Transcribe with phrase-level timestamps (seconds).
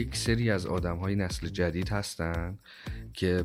[0.00, 2.58] یک سری از آدم های نسل جدید هستن
[3.12, 3.44] که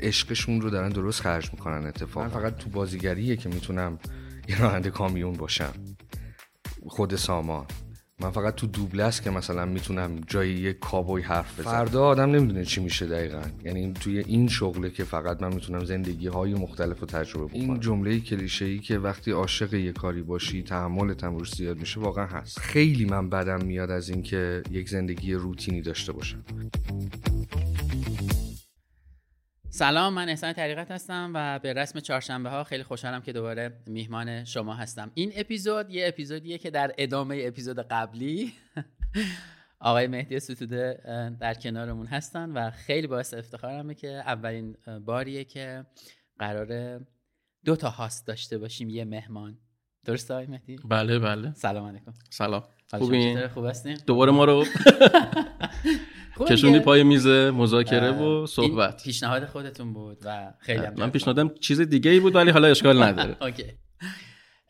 [0.00, 2.26] عشقشون رو دارن درست خرج می‌کنن اتفاقا.
[2.26, 3.98] من فقط تو بازیگریه که می‌تونم
[4.48, 5.72] یه راننده کامیون باشم.
[6.86, 7.66] خود سامان.
[8.20, 11.72] من فقط تو دوبله است که مثلا می‌تونم جای یک کابوی حرف بزنم.
[11.72, 13.42] فردا آدم نمی‌دونه چی میشه دقیقا.
[13.64, 17.80] یعنی توی این شغله که فقط من می‌تونم زندگی های مختلف رو تجربه کنم این
[17.80, 22.26] جمله کلیشه ای که وقتی عاشق یه کاری باشی تحملت هم روش زیاد میشه واقعا
[22.26, 22.58] هست.
[22.58, 26.42] خیلی من بدم میاد از اینکه یک زندگی روتینی داشته باشم.
[29.76, 34.44] سلام من احسان طریقت هستم و به رسم چهارشنبه ها خیلی خوشحالم که دوباره میهمان
[34.44, 38.52] شما هستم این اپیزود یه اپیزودیه که در ادامه اپیزود قبلی
[39.80, 41.00] آقای مهدی ستوده
[41.40, 45.86] در کنارمون هستن و خیلی باعث افتخارمه که اولین باریه که
[46.38, 47.00] قرار
[47.64, 49.58] دو تا هاست داشته باشیم یه مهمان
[50.04, 54.64] درسته آقای مهدی؟ بله بله سلام علیکم سلام خوبین؟ خوب هستین؟ دوباره ما رو
[56.44, 59.04] کشوندی پای میز مذاکره و صحبت.
[59.04, 63.02] پیشنهاد خودتون بود و خیلی هم من پیشنهادم چیز دیگه ای بود ولی حالا اشکال
[63.02, 63.36] نداره.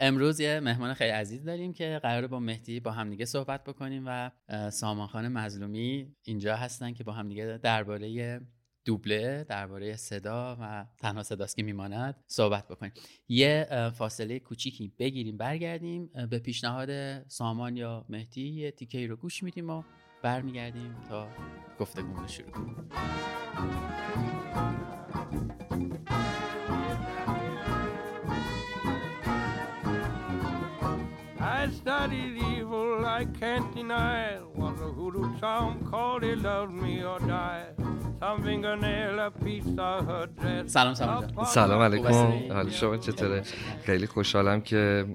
[0.01, 4.31] امروز یه مهمان خیلی عزیز داریم که قرار با مهدی با همدیگه صحبت بکنیم و
[4.71, 8.41] سامان خان مظلومی اینجا هستن که با همدیگه درباره
[8.85, 12.93] دوبله درباره صدا و تنها صداست که میماند صحبت بکنیم.
[13.29, 19.71] یه فاصله کوچیکی بگیریم برگردیم به پیشنهاد سامان یا مهدی یه تیکه رو گوش میدیم
[19.71, 19.83] و
[20.23, 21.29] برمیگردیم تا
[21.81, 22.89] گفتگو رو شروع کنیم.
[31.39, 32.46] I studied
[33.21, 34.43] I can't deny it.
[34.61, 37.67] Was a hoodoo Tom called he loved me or die.
[40.67, 41.45] سلام سلام.
[41.47, 42.09] سلام علیکم.
[42.53, 43.43] حال شما چطوره؟
[43.85, 45.07] خیلی خوشحالم که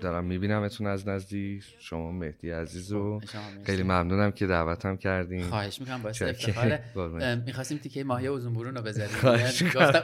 [0.00, 1.64] دارم میبینمتون از نزدیک.
[1.78, 3.20] شما مهدی عزیز و
[3.66, 5.42] خیلی ممنونم که دعوتم کردین.
[5.42, 6.82] خواهش می‌کنم باعث افتخاره.
[7.46, 9.16] می‌خواستیم تیکه ماهی اوزون برون رو بذاریم.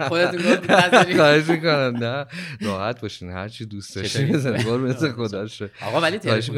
[0.09, 1.97] خودتون گفتید خواهش می‌کنم.
[1.97, 2.27] نه.
[2.61, 3.31] راحت باشین.
[3.31, 6.53] هر چی دوست داشتین بزنید مثل خدا شو آقا ولی تلفن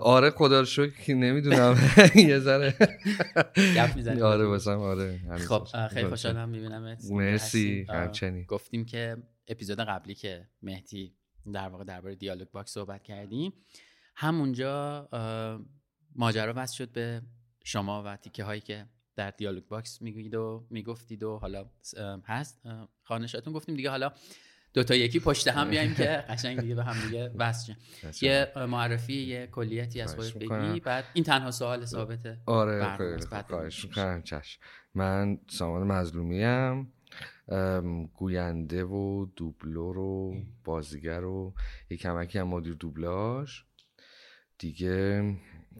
[0.00, 1.76] آره خدا رو شکر نمی‌دونم.
[2.14, 2.74] یه ذره.
[4.22, 8.44] آره واسم آره خب خیلی خوشحالم می‌بینم مرسی همچنین.
[8.44, 9.16] گفتیم که
[9.48, 11.14] اپیزود قبلی که مهدی
[11.52, 13.52] در واقع درباره Dialogue Box صحبت کردیم
[14.16, 15.08] همونجا
[16.14, 17.22] ماجرا وصل شد به
[17.64, 18.86] شما و تیکه هایی که
[19.16, 21.70] در Dialogue Box میگید و می‌گفتید و حالا
[22.24, 22.62] هست.
[23.02, 24.12] خانشاتون گفتیم دیگه حالا
[24.76, 27.72] دو تا یکی پشت هم بیایم که قشنگ دیگه به هم دیگه وصل
[28.22, 34.22] یه معرفی یه کلیتی از خودت بگی بعد این تنها سوال ثابته آره خواهش می‌کنم.
[34.22, 34.60] چشم
[34.94, 36.92] من سامان مظلومی هم
[38.14, 41.54] گوینده و دوبلور و بازیگر و
[41.90, 43.60] یک کمکی هم مدیر دوبلاژ.
[44.58, 45.22] دیگه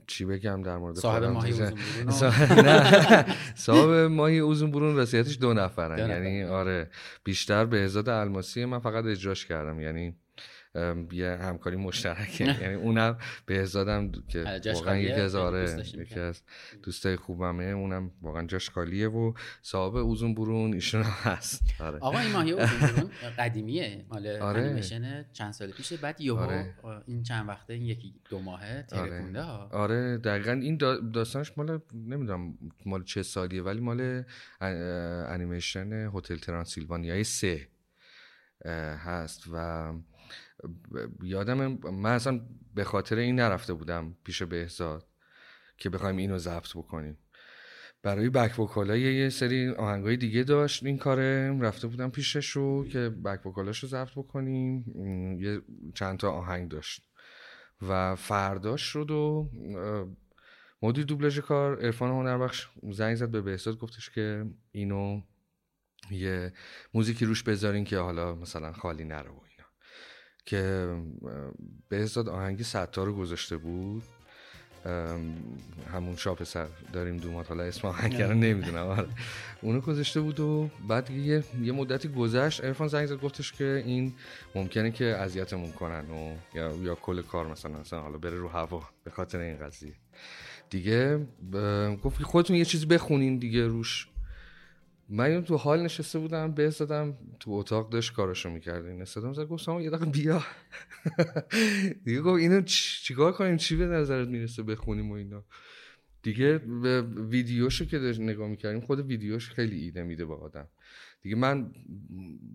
[0.07, 1.79] چی بگم در مورد صاحب ماهی اوزون
[3.55, 5.99] صاحب ماهی اوزون برون رسیتش دو نفرن.
[6.11, 6.91] یعنی آره
[7.25, 9.81] بیشتر به ازاد الماسی من فقط اجراش کردم.
[9.81, 10.15] یعنی
[11.13, 16.43] یه همکاری مشترکه یعنی اونم به ازادم که واقعا یکی از آره یکی از
[16.83, 17.65] دوستای خوبمه.
[17.65, 19.33] اونم واقعا جاش خالیه و
[19.63, 21.63] صاحب اوزون برون ایشون هم هست.
[21.81, 21.99] آره.
[21.99, 24.05] آقا این ماهی اوزون قدیمیه.
[24.09, 24.61] مال آره.
[24.61, 25.97] انیمیشن چند سال پیشه.
[25.97, 26.75] بعد یهو آره.
[27.07, 29.69] این چند وقته این یکی دو ماهه ترکونده ها.
[29.73, 30.77] آره دقیقا این
[31.13, 34.25] داستانش مال نمی‌دونم مال چه سالیه ولی مال
[34.61, 37.69] انیمیشن هتل ترانسیلوانیای سه
[39.05, 39.43] هست.
[39.53, 39.93] و
[41.23, 42.41] یادم من اصلا
[42.75, 45.07] به خاطر این نرفته بودم پیش بهزاد
[45.77, 47.19] که بخوایم اینو ضبط بکنیم.
[48.03, 51.59] برای بک وکالای یه سری آهنگای دیگه داشت این کاره.
[51.61, 54.85] رفته بودم پیشش رو که بک وکالاش رو ضبط بکنیم.
[55.41, 55.63] یه
[55.95, 57.09] چند تا آهنگ داشت
[57.89, 59.51] و فرداش شد و
[60.83, 65.21] مدیر دوبلاژ کار عرفان هنربخش زنگ زد به بهزاد گفتش که اینو
[66.11, 66.53] یه
[66.95, 69.31] موزیکی روش بذارین که حالا مثلا خالی نره
[70.47, 70.95] که
[71.89, 74.03] بهزاد آهنگ ستار رو گذاشته بود.
[75.93, 78.87] همون شاپ سر داریم دومات حالا اسم آهنگ رو نمی‌دونم.
[78.87, 79.09] آره.
[79.63, 82.65] اونو گذاشته بود و بعد یه, یه مدتی گذشت.
[82.65, 84.13] ارفان زنگ زد گفتش که این
[84.55, 88.83] ممکنه که اذیتمون کنن و یا, یا کل کار مثلا مثلا حالا بره رو هوا
[89.05, 89.93] به خاطر این قضیه.
[90.71, 91.27] دیگه
[92.03, 94.09] گفت خودتون یه چیزی بخونین دیگه روش.
[95.09, 98.87] من تو حال نشسته بودم به زدم تو اتاق داشت کارشو می‌کرد.
[98.87, 100.43] این استادم زد گفت یه دقیقه بیا.
[102.05, 105.45] دیگه گفت اینو چیکار کنیم؟ چی به نظرت می‌رسه بخونیم و اینا؟
[106.23, 106.59] دیگه
[107.31, 110.69] ویدیوشو که نگاه می‌کردیم خود ویدیوش خیلی ایده میده با آدم.
[111.23, 111.73] دیگه من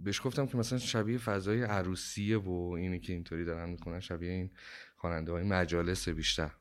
[0.04, 4.52] بهش گفتم که مثلا شبیه فضای عروسیه و اینی که اینطوری دارن می‌کنن شبیه این
[4.98, 6.52] خواننده های مجالس بیشتر.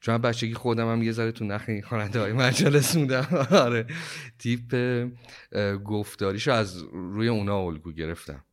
[0.00, 3.46] چون بچگی خودم هم یه ذره تو نخ این خواننده های مجلس بودم.
[3.50, 3.86] آره.
[4.38, 5.08] تیپ
[5.84, 8.44] گفتاریشو از روی اونا الگو گرفتم.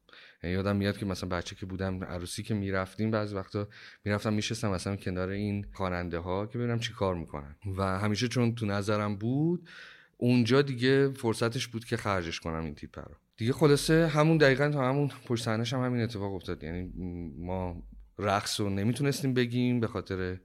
[0.44, 3.68] یعنی یادم میاد که مثلا بچه که بودم عروسی که می‌رفتیم بعضی وقتا
[4.06, 7.56] می‌رفتم میشستم مثلا کنار این خواننده ها که ببینم چی کار می‌کنن.
[7.78, 9.70] و همیشه چون تو نظرم بود
[10.18, 13.16] اونجا دیگه فرصتش بود که خرجش کنم این تیپ رو.
[13.38, 16.64] دیگه خلاصه همون دقیقا تا همون پشت هم همین اتفاق افتاد.
[16.64, 16.92] یعنی
[17.38, 17.84] ما
[18.20, 20.38] رقص رو نمی‌تونستیم بگیم به خاطر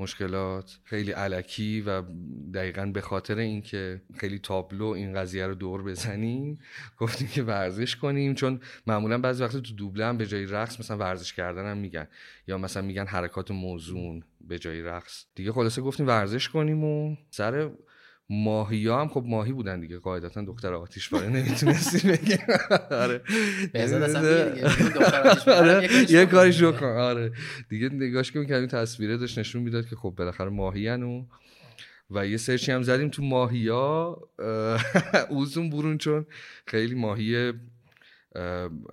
[0.00, 2.02] مشکلات خیلی علکی و
[2.54, 6.58] دقیقا به خاطر اینکه خیلی تابلو این قضیه رو دور بزنیم
[6.98, 8.34] گفتیم که ورزش کنیم.
[8.34, 12.08] چون معمولا بعضی وقت تو دوبله هم به جای رقص مثلا ورزش کردن هم میگن.
[12.46, 15.24] یا مثلا میگن حرکات موزون به جای رقص.
[15.34, 17.70] دیگه خلاصه گفتیم ورزش کنیم و سر
[18.30, 22.36] ماهی هم خب ماهی بودن دیگه قاعدتا دختر آتیش باره نمی‌تونستی بگی
[22.90, 23.22] آره.
[26.08, 27.32] یه کاریش رو کن آره.
[27.68, 31.24] دیگه نگاش که می‌کردیم تصویره داشت نشون می‌داد که خب بالاخره ماهی و
[32.10, 34.28] و یه سرچی هم زدیم تو ماهی ها.
[35.30, 36.26] اوزون برون چون
[36.66, 37.52] خیلی ماهی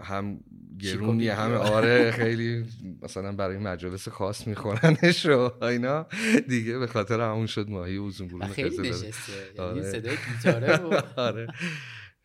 [0.01, 0.39] هم
[0.79, 2.65] گرونی همه آره خیلی
[3.01, 6.07] مثلا برای مجالس خاص میخورنش و اینا
[6.47, 9.91] دیگه به خاطر همون شد ماهی اوزون برون خیلی نشسته یعنی آره.
[9.91, 10.79] صدای گیتاره
[11.29, 11.47] آره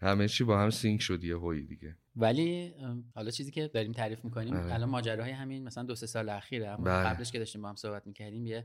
[0.00, 2.74] همه چی با هم سینک شد یه هوی دیگه ولی
[3.14, 4.74] حالا چیزی که داریم تعریف می‌کنیم آره.
[4.74, 7.08] الان ماجراهای همین مثلا دو سه سال اخیره اما بله.
[7.08, 8.64] قبلش که داشتیم با هم صحبت می‌کردیم یه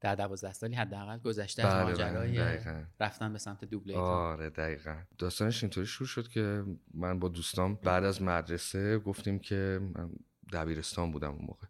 [0.00, 4.96] در دوازده سالی حداقل گذشته از بله، ماجرای بله، رفتن به سمت دوبله آره دقیقا.
[5.18, 6.64] داستانش اینطوری شروع شد که
[6.94, 10.10] من با دوستام بعد از مدرسه گفتیم که من
[10.52, 11.66] دبیرستان بودم اون موقع.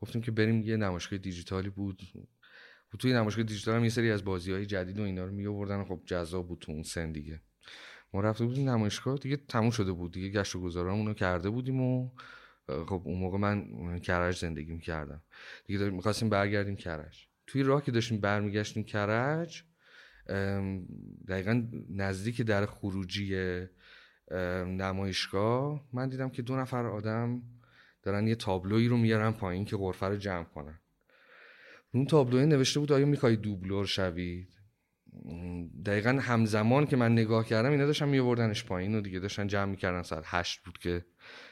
[0.00, 2.02] گفتیم که بریم یه نمایشگاه دیجیتالی بود.
[2.94, 5.46] و توی نمایشگاه دیجیتال هم یه سری از بازی های جدید و اینا رو می
[5.46, 7.40] آوردن خب جذاب بود تو اون سن دیگه.
[8.12, 10.28] ما رفته بودیم نمایشگاه دیگه تموم شده بود دیگه.
[10.28, 12.10] گشت و گذارمون رو کرده بودیم و
[12.66, 15.22] خب اون موقع من کرج زندگی می‌کردم.
[15.64, 19.62] دیگه می‌خواستیم برگردیم کرج توی راه که داشتیم برمیگشتیم کرج
[21.28, 23.60] دقیقا نزدیک در خروجی
[24.66, 27.42] نمایشگاه من دیدم که دو نفر آدم
[28.02, 30.80] دارن یه تابلوی رو میارن پایین که غرفه رو جمع کنن.
[31.94, 34.48] اون تابلوی نوشته بود آیا می‌خوای دوبلور شوید؟
[35.84, 40.02] دقیقا همزمان که من نگاه کردم اینا داشتن میوردنش پایین و دیگه داشتن جمع می‌کردن.
[40.02, 41.04] ساعت هشت بود که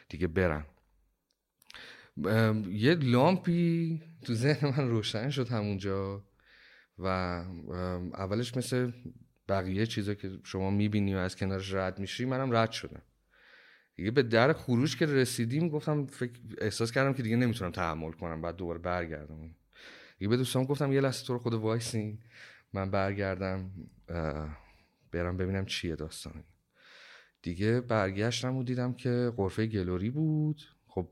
[0.08, 0.64] دیگه برن.
[2.70, 6.24] یه لامپی تو ذهن من روشن شد همونجا
[6.98, 7.06] و
[8.14, 8.92] اولش مثل
[9.48, 13.02] بقیه چیزا که شما می‌بینی و از کنارش رد میشی منم رد شدم.
[13.94, 18.42] دیگه به در خروج که رسیدیم گفتم فکر احساس کردم که دیگه نمی‌تونم تحمل کنم
[18.42, 19.54] بعد دوباره برگردم.
[20.18, 22.18] دیگه به دوستان گفتم یه لحظه تو رو خود وایسین
[22.72, 23.70] من برگردم
[25.12, 26.44] برم ببینم چیه داستان.
[27.42, 30.62] دیگه برگشتم و دیدم که غرفه Glory بود.
[30.86, 31.08] خب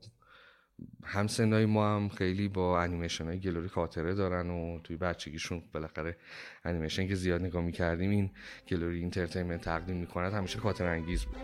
[1.03, 6.17] هم سنای ما هم خیلی با انیمیشن های Glory خاطره دارن و توی بچگیشون بالاخره
[6.65, 8.31] انیمیشن که زیاد نگاه می‌کردیم این
[8.67, 11.37] Glory Entertainment تقدیم می‌کند همیشه خاطر انگیز بود.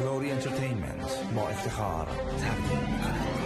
[0.00, 3.40] Glory Entertainment با افتخار تقدیم می‌کند.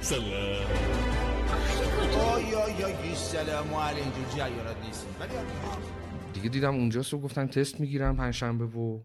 [0.00, 0.91] سلام.
[6.32, 9.00] دیگه دیدم اونجا رو گفتن تست می‌گیرم پنجشنبه و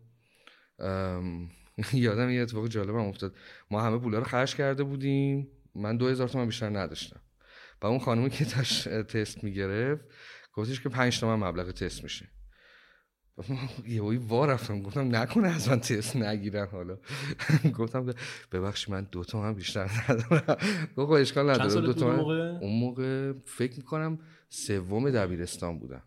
[1.94, 3.36] یادم یه اتفاق جالبم افتاد.
[3.72, 5.48] ما همه پولا رو خرج کرده بودیم.
[5.76, 7.20] من دو هزار تومن بیشتر نداشتم.
[7.82, 8.46] و اون خانومی که
[9.04, 10.06] تست می‌گرفت
[10.54, 12.30] گفتش که پنج تومن مبلغ تست میشه.
[13.88, 16.98] یه وا رفتم گفتم نکنه از من تست نگیرن حالا.
[17.80, 18.14] گفتم
[18.52, 20.58] ببخش من دو تا بیشتر ندارم.
[20.98, 21.82] گفت خب اشکال نداره.
[21.82, 22.16] دو تا
[22.62, 26.04] اون موقع؟ فکر می‌کنم سوم دبیرستان بودم.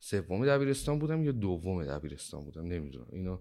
[0.00, 3.06] سوم دبیرستان بودم یا دوم دبیرستان بودم؟ نمی‌دونم.
[3.12, 3.38] اینو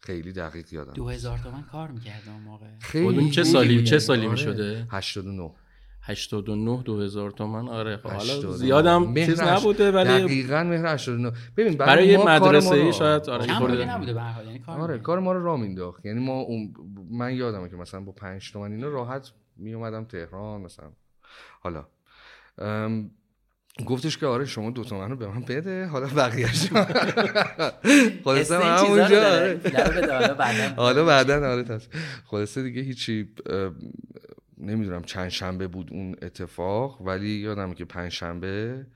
[0.00, 2.66] خیلی دقیق یادم دو هزار تومن کار می‌کردم اون موقع.
[2.80, 5.50] خیلی چه سالی چه سالی می‌شده؟ 89
[6.06, 7.68] 89 2000 تومن.
[7.68, 12.92] آره خب حالا زیادم چیز نبوده ولی دقیقاً مهر 89 ببین برای یه مدرسه ای
[12.92, 16.06] شاید آره کم نبوده به هر یعنی کار آره کار ما رو راه مینداخت.
[16.06, 16.74] یعنی ما اون
[17.10, 20.92] من یادمه که مثلا با 5 تومن اینا راحت می اومدم تهران مثلا.
[21.60, 21.86] حالا.
[23.86, 26.68] گفتش که آره شما دو تومن رو به من بده حالا بقیه‌اش
[28.24, 29.60] خلاصه همونجا آره.
[30.76, 31.52] حالا بعدا.
[31.52, 31.78] آره
[32.26, 33.28] خلاصه دیگه هیچی
[34.58, 38.86] نمی‌دونم چند شنبه بود اون اتفاق ولی یادم که پنج شنبه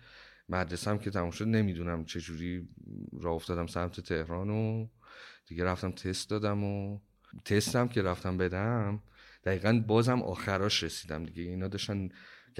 [0.49, 2.69] مدرسم که تموم شد نمی‌دونم چجوری
[3.21, 4.88] راه افتادم سمت تهران و
[5.47, 6.99] دیگه رفتم تست دادم و
[7.45, 9.02] تستم که رفتم بدم
[9.45, 11.43] دقیقا بازم آخراش رسیدم دیگه.
[11.43, 12.09] اینا داشتن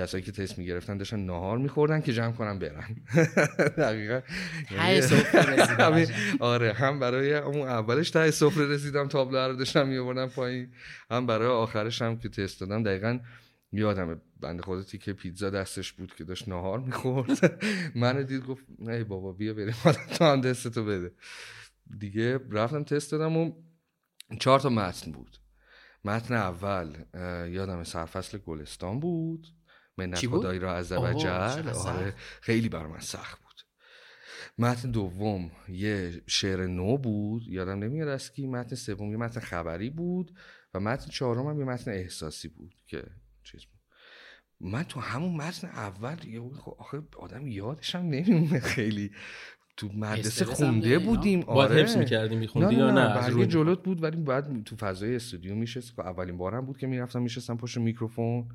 [0.01, 2.97] کسایی که تست می‌گرفتن داشتن نهار میخوردن که جمع کنم برن.
[3.85, 4.21] دقیقا.
[4.71, 6.07] یعنی
[6.41, 10.73] آره هم برای اون اولش ته سفره رسیدم تابلو رو داشتم میوردم پایین.
[11.11, 12.83] هم برای آخرش هم که تست دادم.
[12.83, 13.19] دقیقا
[13.73, 17.63] یادم بنده خودتی که پیتزا دستش بود که داشت نهار می‌خورد.
[17.95, 19.75] من دید گفت ای بابا بیا بریم.
[20.19, 21.13] تو هم دستتو بده.
[21.99, 23.53] دیگه رفتم تست دادم و
[24.41, 25.37] چهار تا متن بود.
[26.05, 26.97] متن اول
[27.51, 29.47] یادم سرفصل گلستان بود.
[30.07, 33.51] منت خدایی را از وجل آره خیلی بر من سخت بود.
[34.59, 38.47] متن دوم یه شعر نو بود یادم نمیاد از کی.
[38.47, 40.35] متن سوم یه متن خبری بود
[40.75, 43.03] و متن چهارم هم یه متن احساسی بود که
[43.43, 43.81] چیز بود.
[44.61, 46.17] من تو همون متن اول
[46.59, 48.61] خب آخه آدم یادشم نمیمونه.
[48.61, 49.11] خیلی
[49.77, 51.43] تو مدرسه خونده بودیم.
[51.43, 51.83] آره.
[51.83, 55.99] حفظ می‌کردیم میخوندی یا نه برگه جلوت بود ولی بعد تو فضای استودیو میشست.
[55.99, 58.49] اولین بارم بود که می‌رفتم میشستم پشت میکروفون.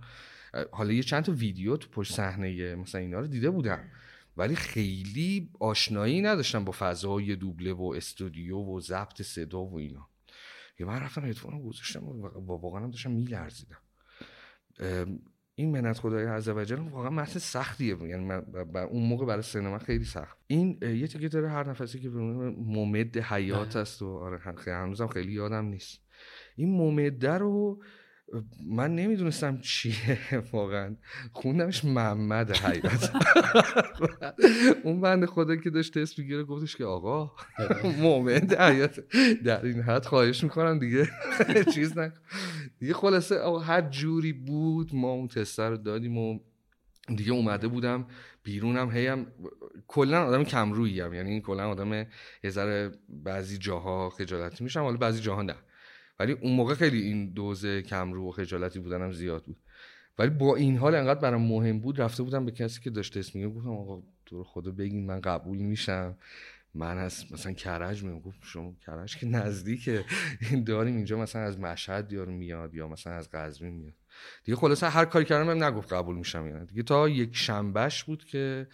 [0.72, 3.80] حالا یه چند تا ویدیو تو پشت صحنه مثلا اینا رو دیده بودم.
[4.38, 10.10] ولی خیلی آشنایی نداشتم با فضای دوبله و استودیو و ضبط صدا و اینا.
[10.80, 13.78] یه من رفتم هدفون گذاشتم و واقعا داشتم میلرزیدم.
[15.56, 17.98] این منت خدای عزوجل واقعا متن سختیه.
[18.04, 18.44] یعنی من
[18.90, 20.38] اون موقع برای سینما خیلی سخت.
[20.48, 25.66] این یه تیکه داره هر نفسی که ممد حیات است و آره هنوزم خیلی یادم
[25.66, 26.02] نیست.
[26.56, 27.84] این ممده رو
[28.66, 30.20] من نمی‌دونستم چیه
[30.54, 30.96] واقعا.
[31.32, 33.12] خوندمش محمد حیات.
[34.84, 37.32] اون بند خدا که داشت تست می‌گیره گفتش که آقا
[38.02, 39.00] مومنت حیات.
[39.44, 41.08] در این حد خواهش می‌کنم دیگه.
[41.74, 42.20] چیز نکن.
[42.80, 46.40] دیگه خلاصه هر جوری بود ما اون تست رو دادیم و
[47.16, 48.08] دیگه اومده بودم
[48.44, 48.92] بیرونم.
[48.92, 49.28] هیم
[49.88, 51.14] کلا آدم کم رویی هم.
[51.14, 51.94] یعنی کلا آدم
[52.44, 55.56] یه ذره بعضی جاها خجالتی میشم حالا بعضی جاها نه.
[56.20, 59.58] ولی اون موقع خیلی این دوز کمرو و خجالتی بودنم زیاد بود.
[60.20, 63.40] ولی با این حال انقدر برام مهم بود رفته بودم به کسی که داشته اسم
[63.40, 66.18] میگه گفتم آقا تو خدا بگین من قبول میشم.
[66.74, 68.20] من از مثلا کرج میگم.
[68.20, 70.06] گفت شما کرج که نزدیکه.
[70.66, 73.94] داریم اینجا مثلا از مشهد یارو میاد یا مثلا از قزوین میاد.
[74.44, 78.26] دیگه خلاصا هر کاری کردم هم نگفت قبول میشم یعنی دیگه تا یک شنبهش بود
[78.26, 78.68] که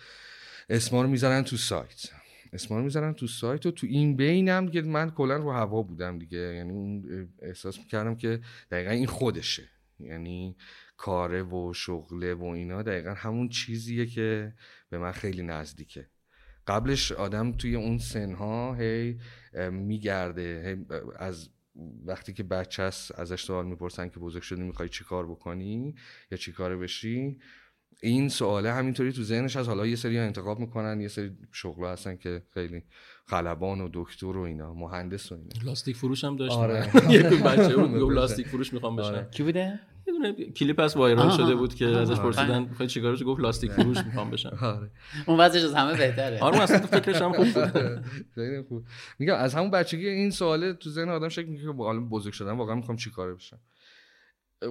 [0.69, 2.10] اسما رو تو سایت.
[2.53, 6.20] اسما رو می‌ذارن تو سایت و تو این بینم که من کلا رو هوا بودم
[6.20, 6.38] دیگه.
[6.38, 8.41] یعنی اون احساس می‌کردم که
[8.72, 9.63] دقیقا این خودشه.
[10.00, 10.55] یعنی
[10.98, 14.53] کاره و شغله و اینا دقیقا همون چیزیه که
[14.89, 16.08] به من خیلی نزدیکه.
[16.67, 19.20] قبلش آدم توی اون سنها هی
[19.72, 20.77] میگرده
[21.20, 21.50] از
[22.05, 25.96] وقتی که بچه ازش سوال می‌پرسن که بزرگ شدی می‌خوای چی کار بکنی
[26.31, 27.39] یا چی کاره بشی
[28.03, 32.15] این سواله همینطوری تو ذهنش از حالا یه سری انتخاب می‌کنن یه سری شغل هستن
[32.15, 32.84] که خیلی
[33.25, 35.50] خلبان و دکتر و اینا مهندس و اینا.
[35.65, 36.89] لاستیک فروش هم داشت آره.
[37.13, 39.27] یه بچه بود لاستیک فروش می‌خوام بشن آره.
[39.31, 43.41] کی بوده؟ یه دونه کلیپ از وایرال شده بود که ازش پرسیدن می‌خوای چیکارش گفت
[43.41, 44.91] لاستیک فروش می‌خوام بشن آره.
[45.25, 46.39] اون وضعش از همه بهتره.
[46.39, 48.05] آره اصلا تو فکرش هم خوب بود.
[48.36, 48.84] خیلی خوب.
[49.20, 52.75] میگم از همون بچگی این سواله تو ذهن آدم شکل میگه که بزرگ شدن واقعا
[52.75, 53.60] می‌خوام چیکاره بشم؟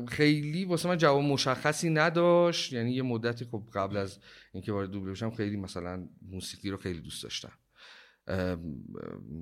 [0.08, 2.72] خیلی واسه من جواب مشخصی نداشت.
[2.72, 4.18] یعنی یه مدتی خب قبل از
[4.52, 7.52] اینکه وارد دوبله بشم خیلی مثلا موسیقی رو خیلی دوست داشتم.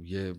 [0.05, 0.35] یه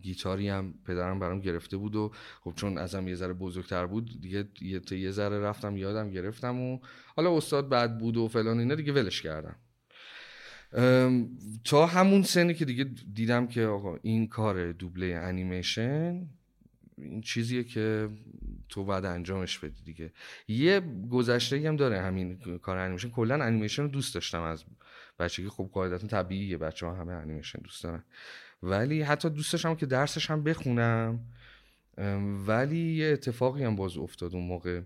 [0.00, 4.48] گیتاری هم پدرم برام گرفته بود و خب چون ازم یه ذره بزرگتر بود دیگه
[4.60, 6.78] یه یه ذره رفتم یادم گرفتم و
[7.16, 9.56] حالا استاد بعد بود و فلان اینا دیگه ولش کردم.
[11.64, 16.26] تا همون سنی که دیگه دیدم که آقا این کار دوبله انیمیشن
[17.02, 18.08] این چیزیه که
[18.68, 20.12] تو بعد انجامش بدی دیگه.
[20.48, 20.80] یه
[21.10, 23.10] گذشته هم داره همین کار انیمیشن.
[23.10, 24.64] کلا انیمیشن رو دوست داشتم از
[25.18, 25.48] بچگی.
[25.48, 28.04] خب قاعدتا طبیعیه بچه ها همه انیمیشن دوست دارن.
[28.62, 31.20] ولی حتی دوست داشتم که درسش هم بخونم.
[32.46, 34.80] ولی یه اتفاقی هم باز افتاد اون موقع.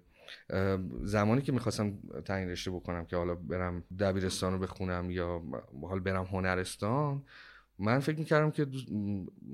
[1.03, 5.43] زمانی که می‌خواستم تعیین رشته بکنم که حالا برم دبیرستان رو بخونم یا
[5.83, 7.23] حال برم هنرستان
[7.79, 8.67] من فکر می‌کردم که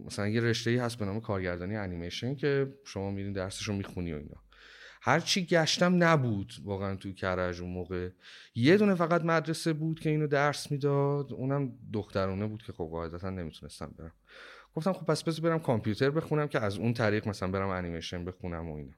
[0.06, 4.12] مثلا یه رشته ای هست به نام کارگردانی انیمیشن که شما میرین درسش رو می‌خونی
[4.12, 4.42] و اینا.
[5.02, 8.08] هرچی گشتم نبود واقعا تو کرج اون موقع.
[8.54, 11.32] یه دونه فقط مدرسه بود که اینو درس می‌داد.
[11.32, 14.12] اونم دخترونه بود که خب قاعدتا نمی‌تونستم برم.
[14.74, 18.70] گفتم خب پس بذار برم کامپیوتر بخونم که از اون طریق مثلا برم انیمیشن بخونم
[18.70, 18.96] و اینا.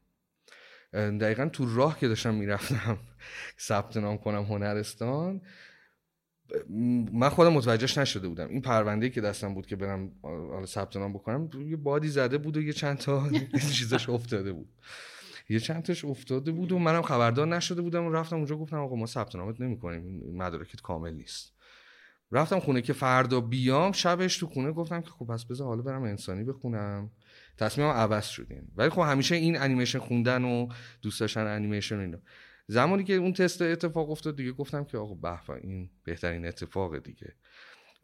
[1.19, 2.99] دقیقا تو راه که داشتم می‌رفتم
[3.69, 5.41] ثبت نام کنم هنرستان
[7.13, 8.49] من خودم متوجهش نشده بودم.
[8.49, 12.57] این پرونده که دستم بود که برم حالا ثبت نام بکنم یه بادی زده بود
[12.57, 13.29] و یه چند تا
[13.79, 14.69] چیزش افتاده بود.
[15.49, 18.97] یه چند تاش افتاده بود و منم خبردار نشده بودم و رفتم اونجا گفتم آقا
[18.97, 21.53] ما ثبت نامت نمی‌کنیم مدارکت کامل نیست.
[22.33, 26.03] رفتم خونه که فردا بیام شبش تو خونه گفتم که خب پس بذار حالا برم
[26.03, 27.11] انسانی بخونم.
[27.59, 30.69] تصمیم عوض شدیم ولی خب همیشه این انیمیشن خوندن و
[31.03, 32.19] دوست داشتن انیمیشن اینا.
[32.73, 37.35] زمانی که اون تست اتفاق افتاد دیگه گفتم که آقا به این بهترین اتفاق دیگه.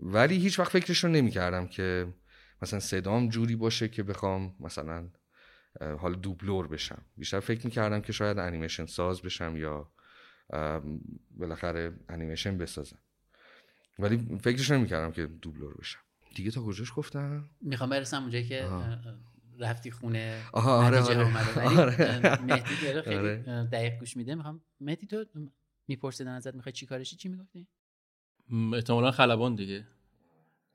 [0.00, 2.14] ولی هیچ وقت فکرش رو نمی‌کردم که
[2.62, 5.08] مثلا صدام جوری باشه که بخوام مثلا
[5.98, 7.02] حال دوبلور بشم.
[7.16, 9.92] بیشتر فکر می‌کردم که شاید انیمیشن ساز بشم یا
[11.30, 12.98] بالاخره انیمیشن بسازم.
[13.98, 16.00] ولی فکرش نمی‌کردم که دوبلور بشم.
[16.34, 18.68] دیگه تا کجاش گفتم؟ می‌خوام برسم اونجایی که
[19.58, 21.26] رفتی خونه آره آره.
[21.78, 22.38] آره.
[22.42, 23.68] مهدی داره خیلی آره.
[23.72, 24.34] دقیق گوش میده.
[24.34, 25.24] می‌خوام مهدی تو
[25.88, 27.66] میپرسیدن ازت می‌خوای چی کارشی؟ چی می‌گفتی؟
[28.74, 29.84] احتمالا خلبان دیگه.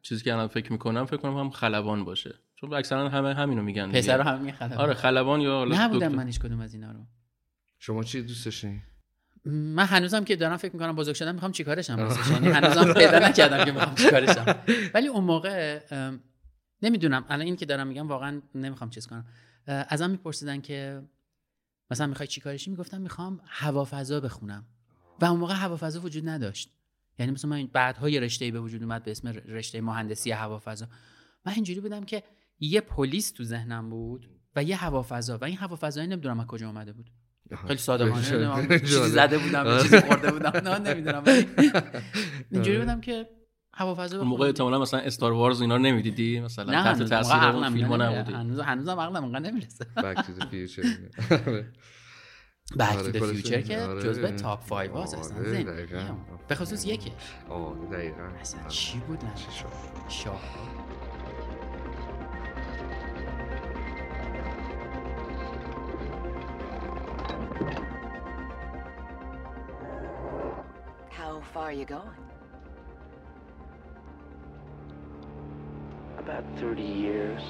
[0.01, 2.35] چیزی که الان فکر می‌کنم فکر کنم هم خلبان باشه.
[2.55, 4.77] چون اکثرا همه همینو میگن پسر رو همه میگن خلبان.
[4.77, 6.99] آره خلبان یا نبودم من هیچ کدوم از اینا رو.
[7.79, 8.81] شما چی دوست داشتین
[9.45, 13.71] من هنوزم که دارم فکر می‌کنم بزرگ شدم می‌خوام چیکارشم یعنی هنوزم پیدا نکردم که
[13.71, 14.55] می‌خوام چیکارشم
[14.93, 15.79] ولی اون موقع
[16.83, 17.25] نمی‌دونم.
[17.29, 19.25] الان این که دارم میگم واقعا نمی‌خوام چیز کنم.
[19.67, 21.01] ازم میپرسیدن که
[21.91, 24.65] مثلا می‌خوای چیکارشی می‌گفتم می‌خوام هوافضا بخونم.
[25.21, 26.69] و اون موقع هوافضا وجود نداشت.
[27.19, 30.87] یعنی مثلا من بعدها یه رشته به وجود اومد به اسم رشته مهندسی هوافضا.
[31.45, 32.23] من اینجوری بودم که
[32.59, 36.93] یه پلیس تو ذهنم بود و یه هوافضا و این هوافضایی نمی‌دونم از کجا اومده
[36.93, 37.11] بود.
[37.67, 40.69] خیلی صادقانه چیزی زده بودم چیزی خورده بودم.
[40.69, 41.23] نه نمی‌دونم.
[42.51, 43.29] اینجوری بودم که
[43.75, 47.93] هوافضا اون موقع احتمالاً مثلا Star Wars اینا رو نمی‌دیدی؟ مثلا تحت تاثیر اون فیلم
[48.01, 48.33] نبودی.
[48.33, 49.85] هنوز هنوزم عقلم انقدر نمی‌رسه.
[49.85, 50.83] Back to the Future
[52.79, 55.63] Back to the Future که جزء top 5 هاست اصلا
[56.47, 57.11] به خصوص یکش.
[57.49, 58.29] آه دقیقاً.
[58.41, 59.31] اصلا چی بود؟ نه.
[60.09, 60.41] شاه.
[71.19, 72.32] How far are you going?
[76.23, 77.43] About 30 years.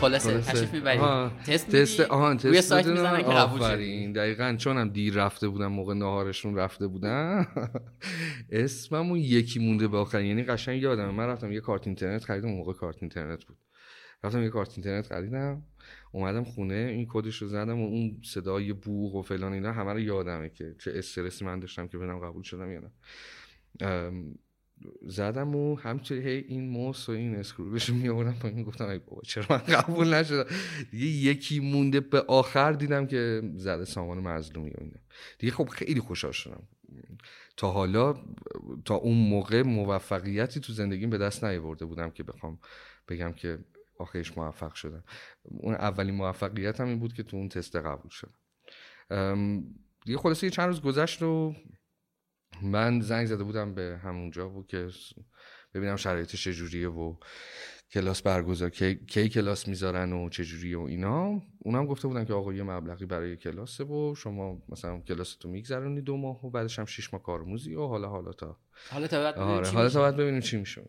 [0.00, 4.88] خلاصه تشریف می‌بریم تست تست آهان تست روی سایت می‌زنن که قبول دقیقا چون هم
[4.88, 7.46] دیر رفته بودم موقع نهارشون رفته بودم.
[8.50, 12.72] اسممون یکی مونده به آخر یعنی قشنگ یادم من رفتم یه کارت اینترنت خریدم موقع
[12.72, 13.56] کارت اینترنت بود.
[14.24, 15.62] رفتم یه کارت اینترنت خریدم
[16.12, 20.00] اومدم خونه این کدش رو زدم و اون صدای بوغ و فلان اینا همه رو
[20.00, 22.90] یادمه که چه استرسی من داشتم که ببینم قبول شدم یا نه.
[25.02, 29.22] زدم و همچنین هی این موس و این اسکرولش رو میآوردم پایین گفتم ای بابا
[29.22, 30.44] چرا من قبول نشدم؟
[30.90, 34.98] دیگه یکی مونده به آخر دیدم که زده سامان مظلومی و اینا.
[35.38, 36.62] دیگه خب خیلی خوشحال شدم.
[37.56, 38.14] تا حالا
[38.84, 42.58] تا اون موقع موفقیتی تو زندگیم به دست نیاورده بودم که بخوام
[43.08, 43.58] بگم که
[44.02, 45.04] آخرش موفق شدم
[45.42, 49.64] اون اولین موفقیت هم این بود که تو اون تست قبول شدم.
[50.04, 51.54] دیگه خلاصه چند روز گذشت و
[52.62, 54.88] من زنگ زده بودم به همونجا بود که
[55.74, 57.16] ببینم شرایطش چجوریه و
[57.90, 61.42] کلاس برگزار کی, کی کلاس می‌ذارن و چجوریه و اینا.
[61.58, 66.16] اونم گفته بودن که آقا یه مبلغی برای کلاسه و شما مثلا کلاستو میگذرونی دو
[66.16, 68.58] ماه و بعدش هم شش ماه کارموزی و حالا حالا تا
[68.90, 70.82] حالا تا بعد آره حالا تا بعد ببینیم چی میشه.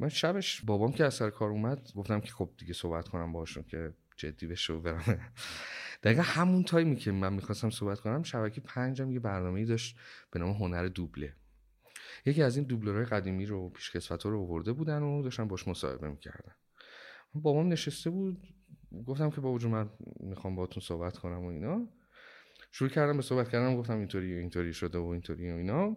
[0.00, 3.62] من شبش بابام که از سر کار اومد گفتم که خب دیگه صحبت کنم باشون
[3.62, 5.32] که جدی بشه و برم.
[6.02, 9.96] دقیقا همون تایمی که من می‌خواستم صحبت کنم شبکه پنجم یه برنامه داشت
[10.30, 11.34] به نام هنر دوبله.
[12.26, 16.54] یکی از این دوبلرهای قدیمی رو پیشکسوت رو آورده بودن و داشتن باش مصاحبه می‌کردن.
[17.34, 18.38] بابام نشسته بود
[19.06, 21.88] گفتم که بابا جون من می‌خوام باهاتون صحبت کنم و اینا.
[22.72, 25.96] شروع کردم به صحبت کردم گفتم اینطوری اینطوری شده و اینطوری و اینا.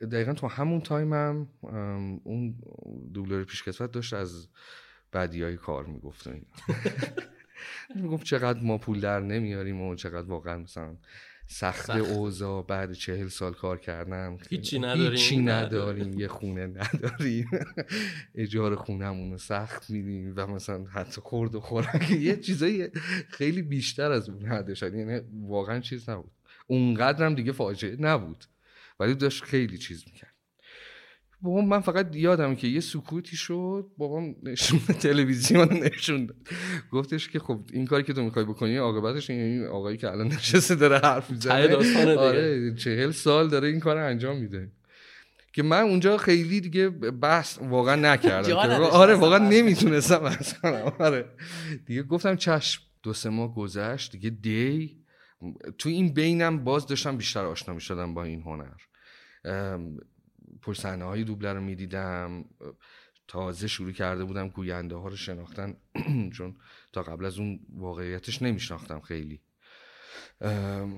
[0.00, 2.54] دقیقا تو همون تایمم هم اون
[3.14, 4.48] دوبلر پیشکسوت داشت از
[5.12, 6.30] بدی های کار می‌گفت و
[8.02, 10.96] می‌گفت چقدر ما پول در نمیاریم و چقدر واقعا مثلا
[11.50, 14.38] سخت اوضاع بعد چهل سال کار کردم.
[14.48, 15.10] هیچی نداریم.
[15.10, 17.50] هیچی نداریم یه خونه نداریم.
[18.34, 22.10] اجاره خونمون رو سخت میدیم و مثلا حتی خورد و خوراک.
[22.28, 22.88] یه چیزایی
[23.28, 26.30] خیلی بیشتر از اون حد شد یعنی واقعا چیز نبود.
[26.66, 28.44] اونقدرم دیگه فاجعه نبود.
[29.00, 30.34] ولی داشت خیلی چیز می‌کرد.
[31.42, 36.36] بابام من فقط یادم که یه سکوتی شد بابام نشون تلویزیون نشون داد.
[36.90, 40.74] گفتش که خب این کاری که تو می‌خوای بکنی عاقبتش این آقایی که الان نشسته
[40.74, 41.74] داره حرف می‌زنه.
[42.16, 44.72] آره چهل سال داره این کار انجام میده.
[45.52, 48.56] که من اونجا خیلی دیگه بحث واقعا نکردم.
[48.82, 50.92] آره واقعا نمی‌تونستم بحث کنم.
[50.98, 51.24] آره.
[51.86, 54.98] دیگه گفتم چشم دو سه ماه گذشت دیگه دی.
[55.78, 58.74] تو این بینم باز داشتم بیشتر آشنا می‌شدم با این هنر.
[60.62, 62.44] پشت های دوبله رو می‌دیدم.
[63.28, 65.76] تازه شروع کرده بودم گوینده ها رو شناختن.
[66.36, 66.56] چون
[66.92, 69.40] تا قبل از اون واقعیتش نمیشناختم خیلی.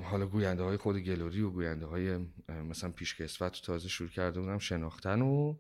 [0.03, 5.23] حالا گوینده های خود گلوری و گوینده های مثلا پیشکسوت تازه شروع کرده بودم شناختن
[5.23, 5.57] و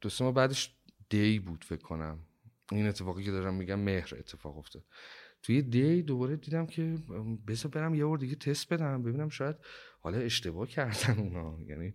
[0.00, 0.74] دو سه ماه بعدش
[1.08, 2.18] دی بود فکر کنم.
[2.72, 4.84] این اتفاقی که دارم میگم مهر اتفاق افتاد.
[5.42, 6.98] توی دی دوباره دیدم که
[7.46, 9.56] بذار برم یه بار دیگه تست بدم ببینم شاید
[10.02, 11.58] حالا اشتباه کردن اونا.
[11.68, 11.94] یعنی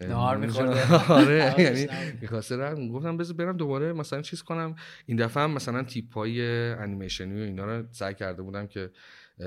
[0.00, 1.88] نهار میخورده آره یعنی
[2.20, 4.76] می‌خواسته گفتم بذار برم دوباره مثلا چیز کنم.
[5.06, 8.90] این دفعه هم مثلا تیپ های انیمیشنی و اینا رو سعی کرده بودم که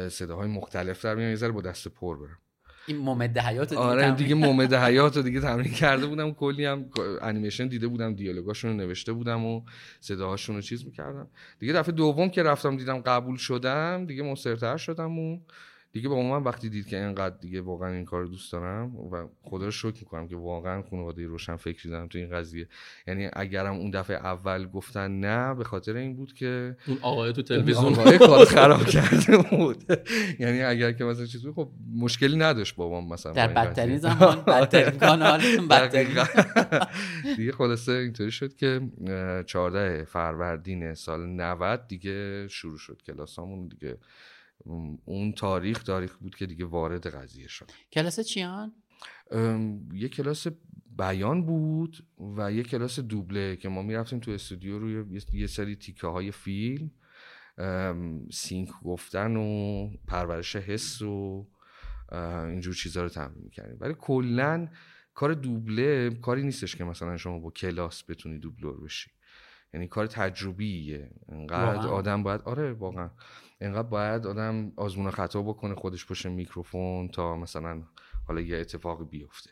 [0.10, 2.38] صداهای مختلف در میان یه ذره با دست پر برم.
[2.88, 6.34] این ممد حیات دیگه آره دیگه ممد حیات دیگه تمرین کرده بودم.
[6.34, 6.90] کلی هم
[7.22, 9.62] انیمیشن دیده بودم دیالوگاشون رو نوشته بودم و
[10.00, 11.28] صداهاشون رو چیز می‌کردم.
[11.60, 15.40] دیگه دفعه دوم که رفتم دیدم قبول شدم دیگه مصرتر شدم و
[15.94, 19.66] دیگه با من وقتی دید که اینقدر دیگه واقعا این کار دوست دارم و خدا
[19.66, 22.68] رو شکر می‌کنم که واقعا خانواده روشن فکر دیدم تو این قضیه.
[23.08, 27.42] یعنی اگرم اون دفعه اول گفتن نه به خاطر این بود که اون آقای تو
[27.42, 29.84] تلویزیون آقای کار خراب کرده بود.
[30.40, 35.42] یعنی اگر که مثلا چیزی خب مشکلی نداشت بابام مثلا در بدترین زمان بدترین کانال
[35.70, 36.24] بدترین.
[37.38, 38.82] دیگه خلاصه اینطوری شد که
[39.46, 43.98] 14 فروردین سال 90 دیگه شروع شد کلاسامون دیگه.
[45.06, 47.72] اون تاریخ تاریخ بود که دیگه وارد قضیه شد.
[47.92, 48.74] کلاس چیان؟
[49.94, 50.48] یه کلاس
[50.98, 56.08] بیان بود و یه کلاس دوبله که ما می‌رفتیم تو استودیو روی یه سری تیکه
[56.08, 56.92] های فیلم
[58.32, 61.48] سینک گفتن و پرورش حس و
[62.50, 63.78] اینجور چیزها رو تمرین می‌کردیم.
[63.80, 64.68] ولی کلا
[65.14, 69.12] کار دوبله کاری نیستش که مثلا شما با کلاس بتونی دوبلور بشی.
[69.74, 71.12] یعنی کار تجربیه.
[71.30, 73.10] انقدر آدم باید آره واقعا.
[73.62, 77.84] اینقدر باید آدم آزمون خطا بکنه خودش پشت میکروفون تا مثلا
[78.28, 79.50] حالا یه اتفاق بیفته.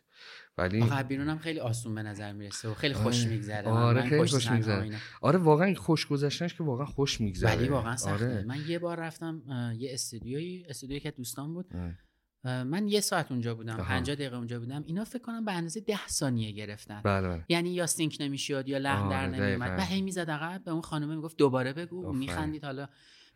[0.58, 3.30] ولی آقا بیرون هم خیلی آسون به نظر می‌رسه و خیلی خوش آره.
[3.34, 3.70] میگذره.
[3.70, 4.98] آره خیلی خوش میگذره.
[5.22, 7.56] آره واقعا خوش گذشتنش که واقعا خوش میگذره.
[7.56, 8.26] ولی واقعا سخته.
[8.26, 8.44] آره.
[8.48, 9.42] من یه بار رفتم
[9.78, 11.66] یه استودیوی استودیویی که دوستان بود.
[12.44, 14.84] من یه ساعت اونجا بودم 50 دقیقه اونجا بودم.
[14.86, 17.02] اینا فکر کنم به اندازه 10 ثانیه گرفتن.
[17.04, 17.46] بله بله.
[17.50, 21.16] یعنی یا سینک نمی‌شد یا لحن در نمیومد و هی می‌زد عقب به اون خانم
[21.16, 22.14] می‌گفت دوباره بگو.
[22.14, 22.88] میخندید حالا.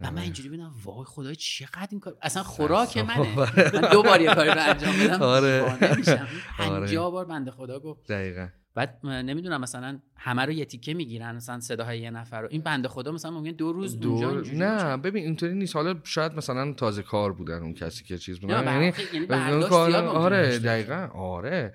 [0.01, 3.35] و من اینجوری بودم وای خدای چقدر این کار اصلا خوراک منه.
[3.81, 5.21] من دو بار یه کاری رو انجام بدم.
[5.21, 5.77] آره.
[5.81, 6.27] نمیشم.
[6.57, 8.07] 50 بار بنده خدا گفت.
[8.11, 8.47] دقیقاً.
[8.75, 12.47] بعد نمی‌دونم مثلا همه رو یه تیکه می‌گیرن مثلا صداهای یه نفر رو.
[12.51, 14.09] این بنده خدا مثلا ممکن دو روز دو...
[14.09, 15.75] اونجا نه ببین اینطوری نیست.
[15.75, 18.63] حالا شاید مثلا تازه کار بودن اون کسی که چیز بودن.
[18.63, 19.95] یعنی یعنی کار...
[19.95, 21.09] آره دقیقا.
[21.13, 21.73] آره.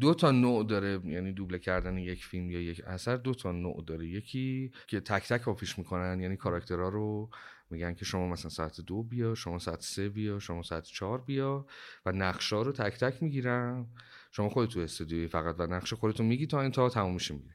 [0.00, 3.16] دو تا نوع داره یعنی دوبله کردن یک فیلم یا یک اثر.
[3.16, 4.06] دو تا نوع داره.
[4.06, 7.30] یکی که تک تک آفیش می‌کنن یعنی کاراکترها رو
[7.70, 11.66] میگن که شما مثلا ساعت دو بیا شما ساعت سه بیا شما ساعت چهار بیا
[12.06, 13.86] و نقشا رو تک تک می‌گیرن.
[14.30, 17.54] شما خودت تو استودیوی فقط و نقش خودتون میگی تا این تا تموم میشه میگه.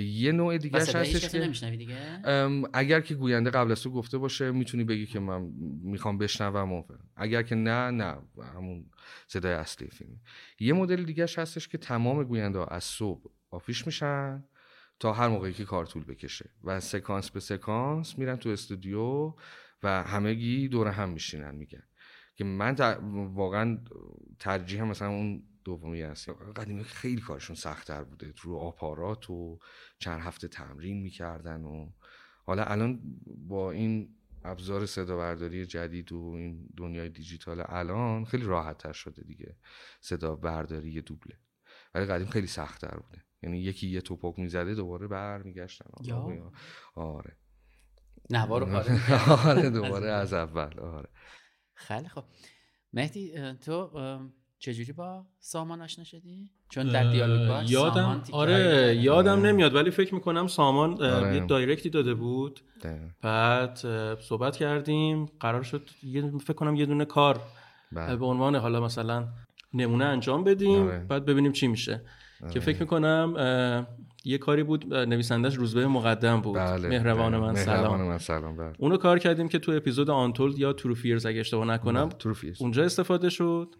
[0.00, 2.22] یه نوع دیگه هستش که دیگه؟
[2.72, 5.52] اگر که گوینده قبل از تو گفته باشه می‌تونی بگی که من
[5.82, 6.84] می‌خوام بشنوم
[7.16, 8.16] اگر که نه نه
[8.54, 8.90] همون
[9.26, 10.20] صدای اصلی فیلم.
[10.60, 14.44] یه مدل دیگه هستش که تمام گوینده از صبح آفیش میشن
[15.00, 16.50] تا هر موقعی که کار طول بکشه.
[16.64, 19.34] و سکانس به سکانس میرن تو استودیو
[19.82, 21.82] و همگی دور هم میشینن میگن.
[22.34, 22.74] که من
[23.34, 23.78] واقعا
[24.38, 26.28] ترجیح مثلا اون دومی هست.
[26.56, 28.32] قدیمی خیلی کارشون سختتر بوده.
[28.40, 29.58] رو آپارات و
[29.98, 31.90] چند هفته تمرین می‌کردن و
[32.44, 33.00] حالا الان
[33.48, 34.14] با این
[34.44, 39.56] ابزار صدا برداری جدید و این دنیای دیجیتال الان خیلی راحت تر شده دیگه.
[40.00, 41.38] صدا برداری دوبله.
[41.94, 43.24] ولی قدیم خیلی سختتر بوده.
[43.42, 45.90] یعنی یکی یه توپک می‌زده دوباره برمیگشتن.
[46.94, 47.36] آره.
[48.30, 48.64] نوار
[49.46, 49.70] آره.
[49.70, 51.08] دوباره از اول آره.
[51.74, 52.24] خیلی خب
[52.92, 53.90] مهدی تو
[54.58, 60.14] چجوری با سامان آشنا شدی؟ چون در دیالوگ باش یادم آره یادم نمیاد ولی فکر
[60.14, 61.34] می‌کنم سامان آره.
[61.34, 63.00] یه دایرکتی داده بود ده.
[63.22, 63.76] بعد
[64.20, 65.90] صحبت کردیم قرار شد
[66.40, 67.40] فکر کنم یه دونه کار
[67.92, 68.16] بله.
[68.16, 69.28] به عنوان حالا مثلا
[69.74, 70.98] نمونه انجام بدیم آره.
[70.98, 72.02] بعد ببینیم چی میشه
[72.42, 72.52] آره.
[72.52, 73.34] که فکر می‌کنم
[74.24, 76.58] یه کاری بود نویسندش روزبه مقدم بود.
[76.58, 76.88] بله.
[76.88, 78.72] مهربان من سلام, من سلام بله.
[78.78, 82.08] اونو کار کردیم که تو اپیزود آنتولد یا تروفیرز اگه اشتباه نکنم
[82.60, 83.74] اونجا استفاده شد.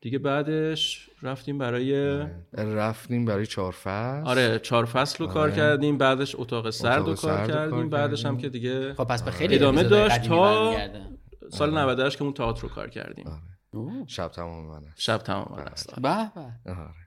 [0.00, 2.20] دیگه بعدش رفتیم برای
[2.52, 5.34] رفتیم برای چهار فصل آره چهار فصل رو آره.
[5.34, 9.30] کار کردیم بعدش اتاق سرد رو کار کردیم بعدش هم که دیگه خب پس به
[9.30, 10.74] خیلی ادامه داشت تا
[11.48, 13.26] سال 98 که اون تئاتر رو کار کردیم.
[13.26, 14.06] آره.
[14.06, 15.00] شب تمام من است.
[15.00, 15.94] شب تمام من است.
[15.94, 16.70] به به.
[16.70, 16.99] آره.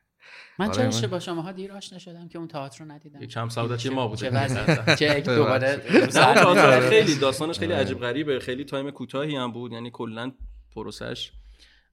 [0.60, 3.26] من چرا آره با شماها دیر آشنا شدم که اون تئاتر رو ندیدم.
[3.26, 4.18] کم سعادتی ما بود.
[4.98, 8.40] چه دوباره خیلی داستانش خیلی عجیب غریبه.
[8.40, 9.72] خیلی time کوتاهی هم بود.
[9.72, 10.32] یعنی کلا
[10.76, 11.32] پروسش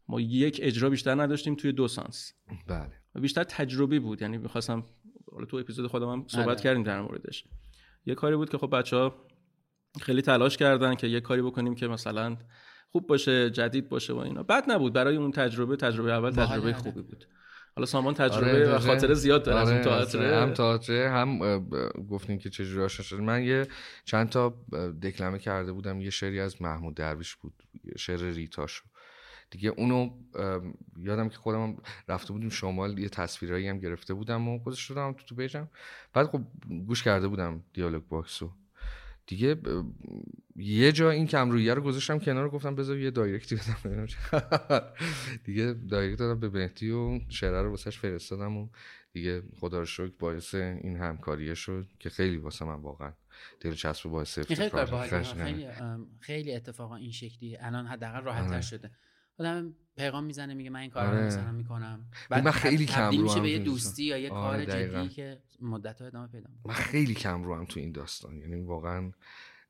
[0.08, 2.32] ما یک اجرا بیشتر نداشتیم توی دو سانس.
[2.66, 2.92] بله.
[3.20, 4.22] بیشتر تجربی بود.
[4.22, 4.84] یعنی می‌خواستم
[5.32, 6.60] حالا تو اپیزود خودم هم صحبت آره.
[6.60, 7.44] کردیم در موردش.
[8.06, 9.14] یه کاری بود که خب بچه ها
[10.00, 12.36] خیلی تلاش کردن که یه کاری بکنیم که مثلا
[12.92, 14.42] خوب باشه جدید باشه و اینا.
[14.42, 14.92] بد نبود.
[14.92, 17.24] برای اون تجربه تجربه اول تجربه خوبی بود.
[17.76, 21.58] حالا سامان تجربه آره و خاطره زیاد داره آره از اون هم تئاتر هم
[22.10, 23.66] گفتین که چجوری آشنا شد من یه
[24.04, 24.54] چند تا
[25.02, 26.00] دکلمه کرده بودم.
[26.00, 27.52] یه شعری از محمود درویش بود.
[27.96, 28.84] شعر ریتاشو.
[29.50, 30.10] دیگه اونو
[30.98, 31.76] یادم که خودم
[32.08, 32.98] رفته بودیم شمال.
[32.98, 35.68] یه تصویرایی هم گرفته بودم و گذاشته بودم تو تو بیجم
[36.12, 36.40] بعد خب
[36.86, 38.50] گوش کرده بودم دیالوگ باکسو.
[39.26, 39.56] دیگه
[40.56, 44.06] یه جا این کمرویه رو گذاشتم کنار رو گفتم بذار یه دایرکتی بدم
[45.44, 48.68] دیگه دایرکت دادم به بهتی و شعره رو واسش فرستادم و
[49.12, 53.12] دیگه خدا رو شکر باعث این همکاریه شد که خیلی واسه من واقعا
[53.60, 55.68] دلچسب باعث خیلی
[56.20, 56.54] خیلی.
[56.54, 58.90] اتفاقا این شکلی الان حداقل راحت تر شده.
[59.40, 61.26] آدم پیغام می‌زنه میگه من این کار رو آره.
[61.26, 62.06] مثلا می‌کنم.
[62.30, 65.42] بعد من خیلی کم رو میشه به یه دوستی یا یه آره کار جدی که
[65.60, 68.36] مدت ها ادامه پیدا من خیلی کم رو هم تو این داستان.
[68.38, 69.12] یعنی واقعا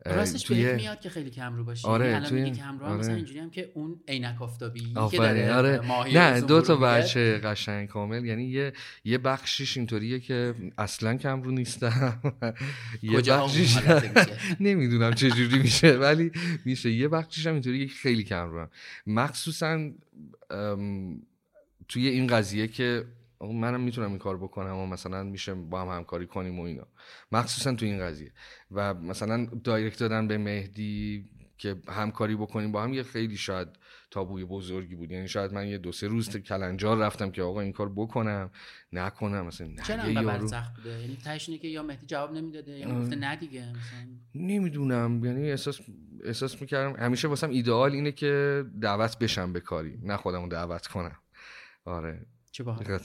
[0.07, 0.73] راستش توی...
[0.75, 2.51] میاد که خیلی کم رو باشه آره یعنی الان توی...
[2.51, 3.15] کم رو هم آره.
[3.15, 5.81] اینجوری هم که اون عینک آفتابی که داره آره.
[6.15, 8.73] نه دو تا بچه قشنگ کامل یعنی یه
[9.05, 12.21] یه بخشیش اینطوریه که اصلا کم رو نیستم
[13.03, 13.79] یه بخشیش
[14.61, 16.33] نمی‌دونم چه جوری میشه ولی
[16.65, 18.69] میشه یه بخشیش هم اینطوریه که خیلی کم رو.
[19.07, 19.91] مخصوصا
[21.89, 23.05] توی این قضیه که
[23.41, 26.87] منم می‌تونم این کار بکنم و مثلا میشه با هم همکاری کنیم و اینا.
[27.33, 28.33] مخصوصا تو این قضیه.
[28.71, 31.25] و مثلا دایرکت دادن به مهدی
[31.59, 33.69] که همکاری بکنیم با هم یه خیلی شاید
[34.11, 35.11] تابوی بزرگی بود.
[35.11, 38.51] یعنی شاید من یه دو سه روز کلنجار رفتم که آقا این کار بکنم
[38.93, 40.49] نکنم مثلا نه چرا یارو...
[40.49, 44.09] سخت بوده؟ یعنی تاش که یا مهدی جواب نمی‌داده یا گفته نه دیگه مثلا.
[44.35, 45.25] نمی‌دونم.
[45.25, 45.81] یعنی احساس
[46.25, 51.17] احساس می‌کردم همیشه واسم ایدئال اینه که دعوت بشم به کاری نه خودمو دعوت کنم.
[51.85, 52.27] آره.
[52.53, 52.99] چه باحال.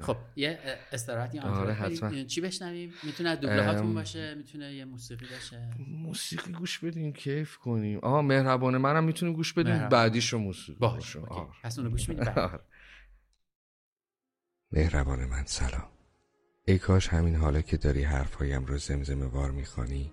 [0.00, 0.58] خب یه
[0.92, 2.24] استراحتی آره حتما.
[2.24, 5.70] چی بشنویم؟ می‌تونه دوبله هاتون باشه می‌تونه یه موسیقی باشه.
[5.88, 7.98] موسیقی گوش بدیم کیف کنیم.
[7.98, 11.20] آها مهربانه منم می‌تونیم گوش بدیم بعدیشو موسیقی باشه
[11.62, 12.28] پس اونو گوش میدیم.
[12.28, 12.60] آره.
[14.72, 15.88] مهربان من سلام.
[16.64, 20.12] ای کاش همین حالا که داری حرفهایم رو زمزمه وار می‌خوانی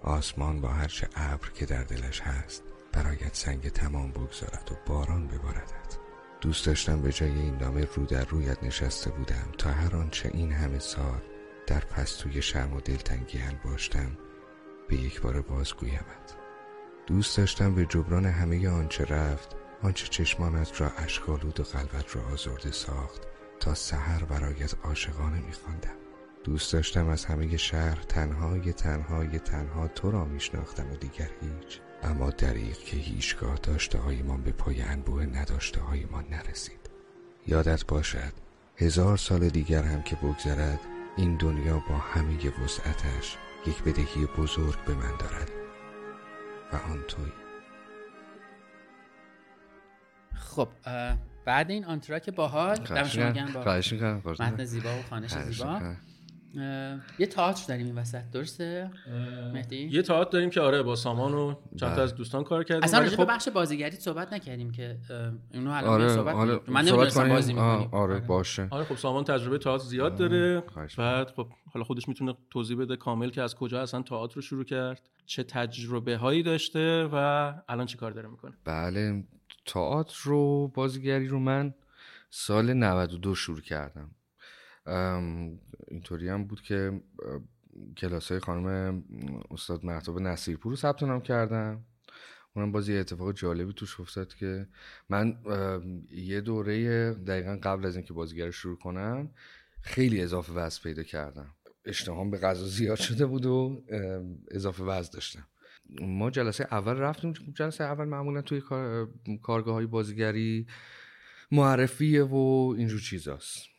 [0.00, 6.05] آسمان با هرچه ابر که در دلش هست برایت سنگ تمام بگذارد و باران بباردد
[6.40, 9.52] دوست داشتم به جای این نامه رو در رویت نشسته بودم.
[9.58, 11.22] تا هر آنچه این همه سال
[11.66, 14.18] در پستوی شرم و دلتنگی باشتم
[14.88, 16.36] به یک بار بازگویمت.
[17.06, 22.70] دوست داشتم به جبران همه آنچه رفت آنچه چشمانت را اشکالود و قلبت را آزرده
[22.70, 23.22] ساخت
[23.60, 25.96] تا سحر برایت عاشقانه میخواندم.
[26.44, 31.80] دوست داشتم از همه شهر تنهای تنهای تنها تو را میشناختم و دیگر هیچ.
[32.02, 36.90] اما دریق که هیچگاه داشته هایمان به پای انبوه نداشته هایمان نرسید.
[37.46, 38.32] یادت باشد
[38.76, 40.80] هزار سال دیگر هم که بگذرد
[41.16, 45.50] این دنیا با همه وسعتش یک بدهی بزرگ به من دارد.
[46.72, 47.32] و آن توی.
[50.34, 50.68] خب
[51.44, 52.76] بعد این آنتراک باحال.
[52.76, 53.32] دم شما
[54.24, 55.80] با متن زیبا و خانش زیبا.
[57.18, 58.90] یه تئاتر داریم این وسط درسته؟
[59.52, 62.18] مهدی؟ یه تئاتر داریم که آره با سامان و چند تا از بله.
[62.18, 62.84] دوستان کار کردیم.
[62.84, 63.26] اصلا راجع خب...
[63.28, 64.98] بخش بازیگری صحبت نکردیم که
[65.50, 68.20] اینو الان آره، صحبت آره، من نمی‌دونستم بازی می‌کنی آره،, آره.
[68.20, 68.68] باشه.
[68.70, 70.62] آره خب سامان تجربه تئاتر زیاد داره.
[70.98, 74.64] بعد خب حالا خودش می‌تونه توضیح بده کامل که از کجا اصلا تئاتر رو شروع
[74.64, 77.14] کرد چه تجربه هایی داشته و
[77.68, 78.52] الان چی کار داره می‌کنه.
[78.64, 79.24] بله
[79.66, 81.74] تئاتر رو بازیگری رو من
[82.30, 84.10] سال 92 شروع کردم.
[85.88, 87.00] اینطوری هم بود که
[87.96, 89.04] کلاس های خانم
[89.50, 91.84] استاد محتاب نصیرپور رو ثبت نام کردم
[92.54, 94.68] اونم باز یه اتفاق جالبی توش افتاد که
[95.08, 95.38] من
[96.10, 99.30] یه دوره دقیقا قبل از اینکه بازیگر شروع کنم
[99.80, 101.54] خیلی اضافه وزن پیدا کردم.
[101.84, 103.82] اشتهام به غذا زیاد شده بود و
[104.50, 105.46] اضافه وزن داشتم.
[106.00, 107.32] ما جلسه اول رفتیم.
[107.32, 108.62] جلسه اول معمولا توی
[109.42, 110.66] کارگاه های بازیگری
[111.52, 113.75] معرفیه و اینجور چیزاست.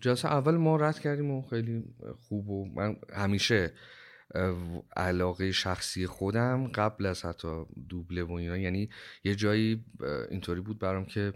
[0.00, 1.84] جلسه اول ما رد کردیم و خیلی
[2.28, 3.72] خوب و من همیشه
[4.96, 8.90] علاقه شخصی خودم قبل از حتی دوبله و اینا یعنی
[9.24, 9.84] یه جایی
[10.30, 11.32] اینطوری بود برام که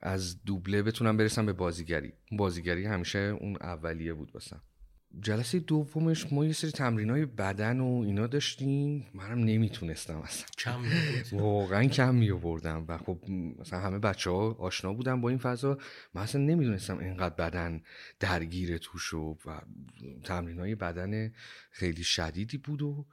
[0.00, 2.12] از دوبله بتونم برسم به بازیگری.
[2.32, 4.62] بازیگری همیشه اون اولیه بود واسم.
[5.20, 9.06] جلسه دومش ما یه سری تمرین های بدن و اینا داشتیم.
[9.14, 10.46] منم نمی‌تونستم اصلا.
[10.58, 10.82] کم
[11.42, 13.18] واقعا کم می آوردم و خب
[13.58, 15.78] مثلا همه بچه ها آشنا بودن با این فضا.
[16.14, 17.82] من اصلا نمی‌دونستم اینقدر بدن
[18.20, 19.60] درگیر توش و, و
[20.24, 21.32] تمرین های بدن
[21.70, 23.06] خیلی شدیدی بود و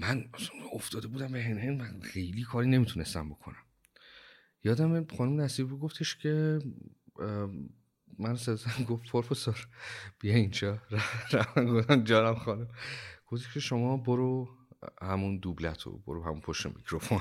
[0.00, 0.24] من
[0.72, 3.64] افتاده بودم به هن من خیلی کاری نمی‌تونستم بکنم.
[4.64, 6.58] یادم خانم نصیب گفتش که
[8.20, 9.66] من سزن گفت پروفسور
[10.18, 10.78] بیا اینجا.
[11.32, 12.68] رفتن گفتم جانم خانم.
[13.26, 14.48] گفتی که شما برو
[15.02, 17.20] همون دوبلتو برو همون پشت میکروفون.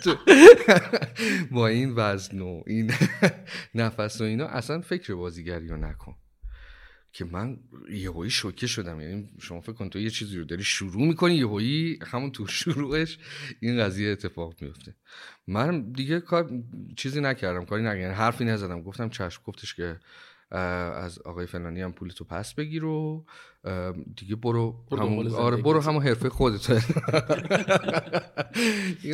[1.52, 2.92] با این وزن و این
[3.74, 6.16] نفس و اینا اصلا فکر بازیگری رو نکن.
[7.12, 7.58] که من
[7.90, 9.00] یهویی شوکه شدم.
[9.00, 13.18] یعنی شما فکر کن تو یه چیزی رو داری شروع می‌کنی یهویی همون تو شروعش
[13.60, 14.94] این قضیه اتفاق میفته
[15.46, 16.50] من دیگه کار
[16.96, 18.00] چیزی نکردم کاری نکردم.
[18.00, 18.82] یعنی حرفی نزدم.
[18.82, 20.00] گفتم چشم گفتش که
[20.50, 23.26] از آقای فلانی هم پول تو پس بگیر و
[24.16, 26.70] دیگه برو, همون آره برو همون حرفه خودت.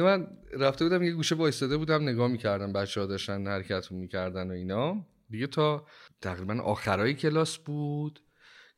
[0.00, 0.26] من
[0.58, 5.06] رفته بودم یه گوشه وایستاده بودم نگاه می‌کردم بچه ها داشتن حرکت می‌کردن و اینا.
[5.30, 5.86] دیگه تا
[6.20, 8.20] تقریبا آخرای کلاس بود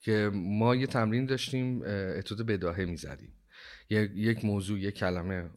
[0.01, 1.83] که ما یه تمرین داشتیم
[2.19, 3.35] اتود بداهه می‌زدیم.
[3.91, 5.51] یک موضوع یک کلمه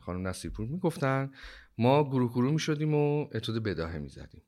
[0.00, 1.30] خانم نصیرپور می‌گفتن.
[1.78, 4.42] ما گروه گروه می‌شدیم و اتود بداهه می‌زدیم.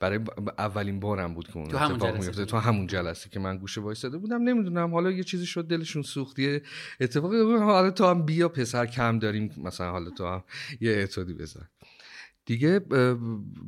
[0.00, 0.18] برای
[0.58, 4.42] اولین بارم بود که اون اتفاق میفته تو همون جلسه که من گوشه وایساده بودم
[4.42, 6.62] نمی‌دونم حالا یه چیزی شد دلشون سوختیه
[7.00, 10.44] اتفاقی حالا تو هم بیا پسر کم داریم مثلا حالا تو هم
[10.80, 11.68] یه اتودی بزن.
[12.44, 12.78] دیگه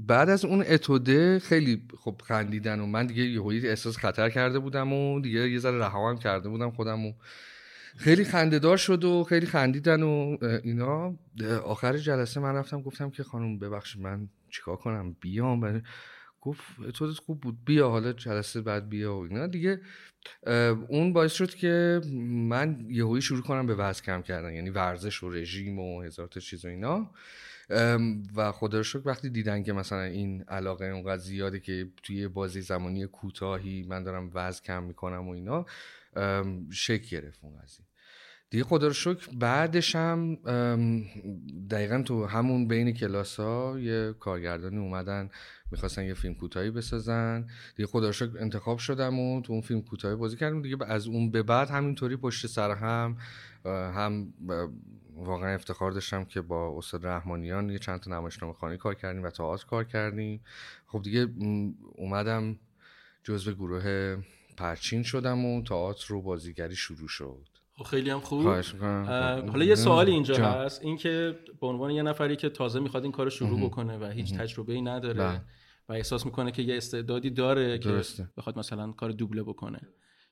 [0.07, 4.93] بعد از اون اتوده خیلی خب خندیدن و من دیگه یه احساس خطر کرده بودم
[4.93, 7.13] و دیگه یه ذره رها کرده بودم خودم و
[7.97, 11.15] خیلی خندهدار شد و خیلی خندیدن و اینا.
[11.65, 15.83] آخر جلسه من رفتم گفتم که خانم ببخشید من چیکار کنم؟ بیام.
[16.45, 19.47] گفت تو خوب بود بیا حالا جلسه بعد بیا و اینا.
[19.47, 19.81] دیگه
[20.89, 25.31] اون باعث شد که من یهویی شروع کنم به وزن کم کردن یعنی ورزش و
[25.31, 27.11] رژیم و هزار تا چیز و اینا.
[28.37, 32.61] و خدا رو شکر وقتی دیدن که مثلا این علاقه اونقدر زیاده که توی بازی
[32.61, 35.67] زمانی کوتاهی من دارم وزن کم می‌کنم و اینا
[36.71, 37.87] شک گرفت اون قضیه.
[38.51, 40.35] دیگه خدا رو شکر بعدش هم
[41.71, 45.31] دقیقا تو همون بین کلاس ها یه کارگردانی اومدن
[45.75, 47.47] می‌خواستن یه فیلم کوتاهی بسازن.
[47.77, 48.11] دیگه خدا
[48.41, 50.63] انتخاب شدم و تو اون فیلم کوتاهی بازی کردم.
[50.63, 53.17] دیگه از اون به بعد همینطوری پشت سر هم
[53.65, 54.35] هم
[55.17, 59.31] واقعا افتخار داشتم که با استاد رحمانیان یه چند تا نمایشنامه خانی کار کردیم و
[59.31, 60.41] تئاتر کار کردیم.
[60.87, 61.29] خب دیگه
[61.95, 62.57] اومدم
[63.23, 64.17] جزو گروه
[64.57, 67.49] پرچین شدم و تئاتر رو بازیگری شروع شد.
[67.77, 68.47] خب خیلی هم خوب.
[69.51, 70.83] حالا یه سوالی اینجا هست.
[70.83, 74.35] این که به عنوان یه نفری که تازه می‌خواد این کار شروع بکنه و هیچ
[74.35, 75.19] تجربه ای نداره.
[75.19, 75.41] بله.
[75.89, 78.03] و احساس می‌کنه که یه استعدادی داره که
[78.37, 79.81] بخواد مثلا کار دوبله بکنه.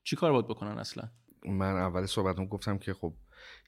[0.04, 1.10] چی کار باید بکنن اصلا؟
[1.46, 3.14] من اول صحبتم گفتم که خب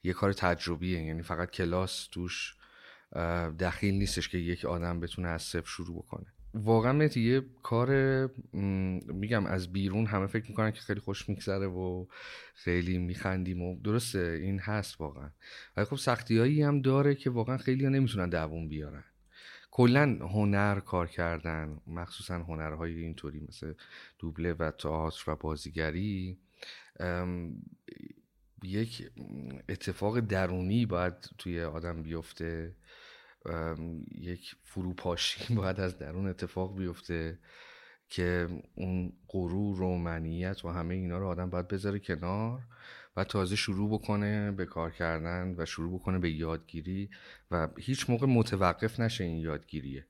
[0.03, 2.55] یه کار تجربیه یعنی فقط کلاس توش
[3.59, 6.25] دخیل نیستش که یک آدم بتونه از صفر شروع بکنه.
[6.53, 7.89] واقعا یه کار
[9.13, 12.05] میگم از بیرون همه فکر می‌کنن که خیلی خوش میگذره و
[12.53, 15.29] خیلی میخندیم و درسته این هست واقعا.
[15.77, 19.03] ولی خب سختی هایی هم داره که واقعا خیلی ها نمی‌تونن دووم بیارن.
[19.75, 23.73] کلا هنر کار کردن مخصوصا هنرهای اینطوری مثل
[24.19, 26.37] دوبله و تئاتر و بازیگری.
[28.63, 29.11] یک
[29.69, 32.75] اتفاق درونی باید توی آدم بیفته.
[34.11, 37.39] یک فروپاشی باید از درون اتفاق بیفته
[38.09, 42.61] که اون غرور و منیت و همه اینا رو آدم باید بذاره کنار.
[43.17, 47.09] و تازه شروع بکنه به کار کردن و شروع بکنه به یادگیری
[47.51, 50.05] و هیچ موقع متوقف نشه این یادگیریه.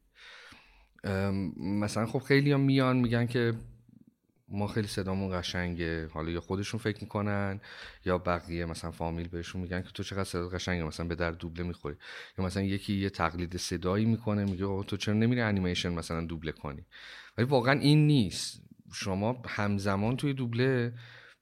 [1.57, 3.53] مثلا خب خیلی هم میان میگن که
[4.47, 7.61] ما خیلی صدامون قشنگه حالا یا خودشون فکر می‌کنن
[8.05, 11.63] یا بقیه مثلا فامیل بهشون میگن که تو چقدر صدا قشنگه مثلا به در دوبله
[11.63, 11.95] می‌خوری.
[12.37, 16.85] یا مثلا یکی یه تقلید صدایی می‌کنه میگه تو چرا نمیری انیمیشن مثلا دوبله کنی؟
[17.37, 18.61] ولی واقعا این نیست.
[18.93, 20.93] شما همزمان توی دوبله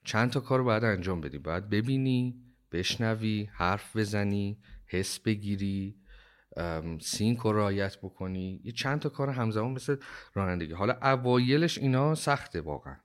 [0.04, 2.36] چند تا کار باید انجام بدی؟ باید ببینی
[2.72, 5.96] بشنوی حرف بزنی حس بگیری
[7.02, 8.62] سینک رو رعایت بکنی.
[8.64, 9.96] یه چند تا کار همزمان مثل
[10.34, 10.74] رانندگی.
[10.74, 12.96] حالا اوایلش اینا سخته واقعا.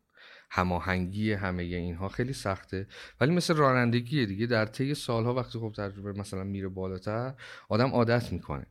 [0.51, 2.87] هماهنگی همه اینها خیلی سخته.
[3.21, 4.47] ولی مثل رانندگی دیگه.
[4.47, 7.35] در طی سالها وقتی خب تجربه مثلا میره بالاتر
[7.69, 8.67] آدم عادت می‌کنه.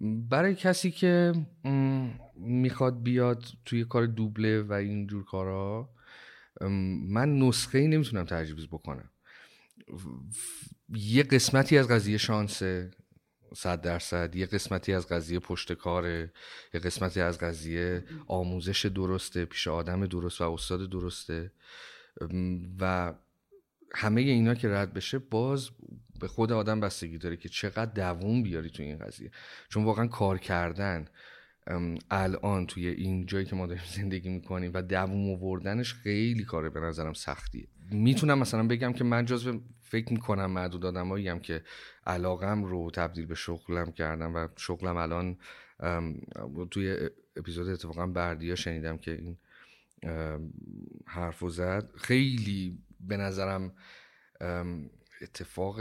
[0.00, 1.32] برای کسی که
[2.36, 5.88] می‌خواد بیاد توی کار دوبله و اینجور کارا
[6.60, 9.10] من نسخه ای نمی‌تونم تجویز بکنم.
[10.88, 12.90] یه قسمتی از قضیه شانسه
[13.56, 16.32] صد درصد یه قسمتی از قضیه پشت کاره
[16.74, 21.52] یه قسمتی از قضیه آموزش درسته پیش آدم درست و استاد درسته.
[22.80, 23.14] و
[23.94, 25.70] همه اینا که رد بشه باز
[26.20, 29.30] به خود آدم بستگی داره که چقدر دووم بیاری تو این قضیه.
[29.68, 31.08] چون واقعا کار کردن
[32.10, 36.80] الان توی این جایی که ما داریم زندگی می‌کنیم و دووم آوردنش خیلی کاره به
[36.80, 37.68] نظرم سختیه.
[37.90, 41.62] می‌تونم مثلا بگم که من جزو فکر می‌کنم معدود آدمایی هم که
[42.06, 45.36] علاقم رو تبدیل به شغلم کردم و شغلم الان
[46.70, 46.96] توی
[47.36, 49.36] اپیزود اتفاقا بردیا شنیدم که این
[51.06, 51.90] حرف زد.
[51.96, 53.72] خیلی به نظرم
[55.22, 55.80] اتفاق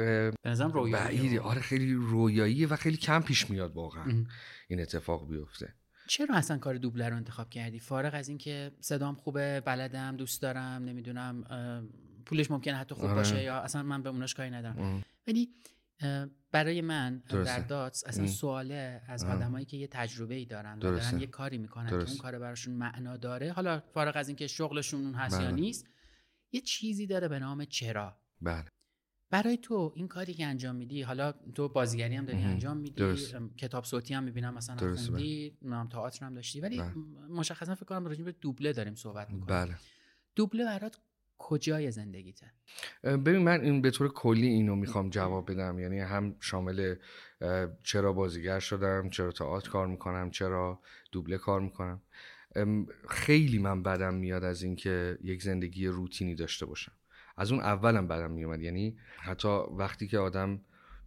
[0.91, 4.25] بعیدی آره خیلی رویاییه و خیلی کم پیش میاد واقعا.
[4.73, 5.73] این اتفاق بیفته.
[6.07, 10.83] چرا اصلا کار دوبله رو انتخاب کردی؟ فارغ از اینکه صدام خوبه بلدم دوست دارم
[10.83, 11.43] نمی‌دونم
[12.25, 13.15] پولش ممکنه حتی خوب آره.
[13.15, 15.03] باشه یا اصلا من به اوناش کاری ندارم.
[15.27, 15.49] ولی
[16.51, 21.27] برای من در داتس اصلا سواله از آدمایی که یه تجربه ای دارن دارن یه
[21.27, 23.51] کاری می‌کنن که اون کار براشون معنا داره.
[23.51, 25.55] حالا فارغ از اینکه شغلشون اون هست یا بله.
[25.55, 25.87] نیست
[26.51, 28.17] یه چیزی داره به نام چرا.
[28.41, 28.65] بله.
[29.33, 33.15] برای تو این کاری که انجام میدی حالا تو بازیگری هم داری انجام میدی
[33.57, 36.91] کتاب صوتی هم می‌بینم مثلا خوندی نام تئاتر هم داشتی ولی بله.
[37.29, 39.65] مشخصا فکر کنم راجع به دوبله داریم صحبت می‌کنیم.
[39.65, 39.75] بله.
[40.35, 40.97] دوبله برات
[41.37, 42.51] کجای زندگیته؟
[43.03, 45.79] ببین من این به طور کلی اینو می‌خوام جواب بدم.
[45.79, 46.95] یعنی هم شامل
[47.83, 50.79] چرا بازیگر شدم چرا تئاتر کار می‌کنم چرا
[51.11, 52.01] دوبله کار می‌کنم.
[53.09, 56.91] خیلی من بدم میاد از اینکه یک زندگی روتینی داشته باشم.
[57.37, 58.61] از اون اولم بدم میومد.
[58.61, 60.61] یعنی حتی وقتی که آدم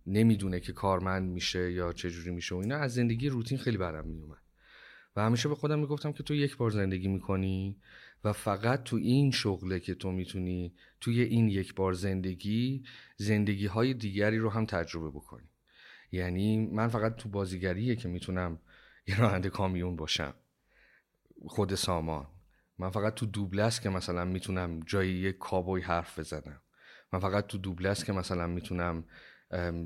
[0.06, 4.42] نمی‌دونه که کارمند میشه یا چجوری میشه و اینا از زندگی روتین خیلی بدم میومد.
[5.16, 7.76] و همیشه به خودم می‌گفتم که تو یک بار زندگی می‌کنی
[8.24, 12.84] و فقط تو این شغله که تو می‌تونی توی این یک بار زندگی
[13.16, 15.48] زندگی های دیگری رو هم تجربه بکنی.
[16.12, 18.58] یعنی من فقط تو بازیگریه که می‌تونم
[19.06, 20.34] یه راننده کامیون باشم.
[21.46, 22.26] خود سامان.
[22.78, 26.60] من فقط تو دوبله که مثلا می‌تونم جای یک کابوی حرف بزنم.
[27.12, 29.04] من فقط تو دوبله که مثلا می‌تونم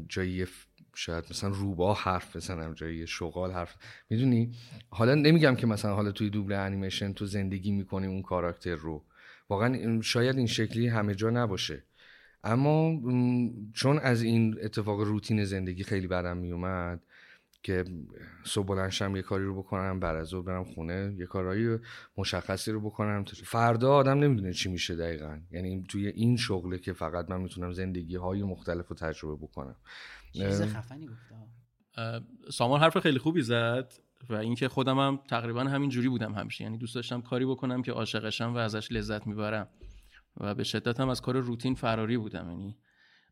[0.09, 0.47] جای
[0.95, 3.77] شاید مثلا روبا حرف بزنم جای شغال حرف
[4.11, 4.53] می‌دونی؟
[4.91, 9.05] حالا نمیگم که مثلا حالا توی دوبله انیمیشن تو زندگی می‌کنی اون کاراکتر رو.
[9.49, 11.83] واقعا شاید این شکلی همه جا نباشه.
[12.45, 13.01] اما
[13.73, 17.03] چون از این اتفاق روتین زندگی خیلی برم میومد
[17.63, 17.85] که
[18.45, 21.79] صبح بلنشم یه کاری رو بکنم بعد از ظهر برم خونه یه کارهایی
[22.17, 23.25] مشخصی رو بکنم.
[23.25, 25.41] فردا آدم نمی‌دونه چی میشه دقیقا.
[25.51, 29.77] یعنی توی این شغله که فقط من می‌تونم زندگی های مختلف رو تجربه بکنم.
[30.33, 31.35] چیز خفنی گفته
[32.53, 33.93] سامان حرف خیلی خوبی زد
[34.31, 36.65] و اینکه خودم هم تقریبا همین جوری بودم همیشه.
[36.65, 39.69] یعنی دوست داشتم کاری بکنم که عاشقشم و ازش لذت می‌برم.
[40.37, 42.51] و به شدت هم از کار روتین فراری بودم.
[42.51, 42.77] یعنی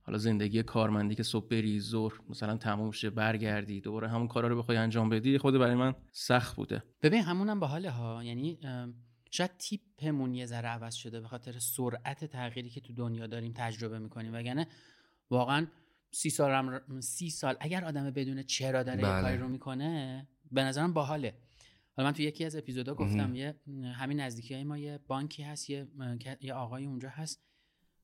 [0.09, 4.59] حالا زندگی کارمندی که صبح بری ظهر مثلا تموم شه برگردی دوباره همون کارا رو
[4.59, 6.83] بخوای انجام بدی خود برای من سخت بوده.
[7.03, 8.59] ببین همونم باحاله ها یعنی
[9.31, 13.99] شاید تیپمون یه ذره عوض شده به خاطر سرعت تغییری که تو دنیا داریم تجربه
[13.99, 14.35] می‌کنیم.
[14.35, 14.67] وگرنه
[15.31, 15.67] واقعا
[16.11, 19.23] سی سال هم سی سال اگر آدم بدونه چرا داره بله.
[19.23, 21.35] کاری رو می‌کنه به نظرم باحاله.
[21.97, 23.61] حالا من تو یکی از اپیزودا گفتم یه
[23.95, 25.89] همین نزدیکی های ما یه بانکی هست یه,
[26.41, 27.48] یه آقای اونجا هست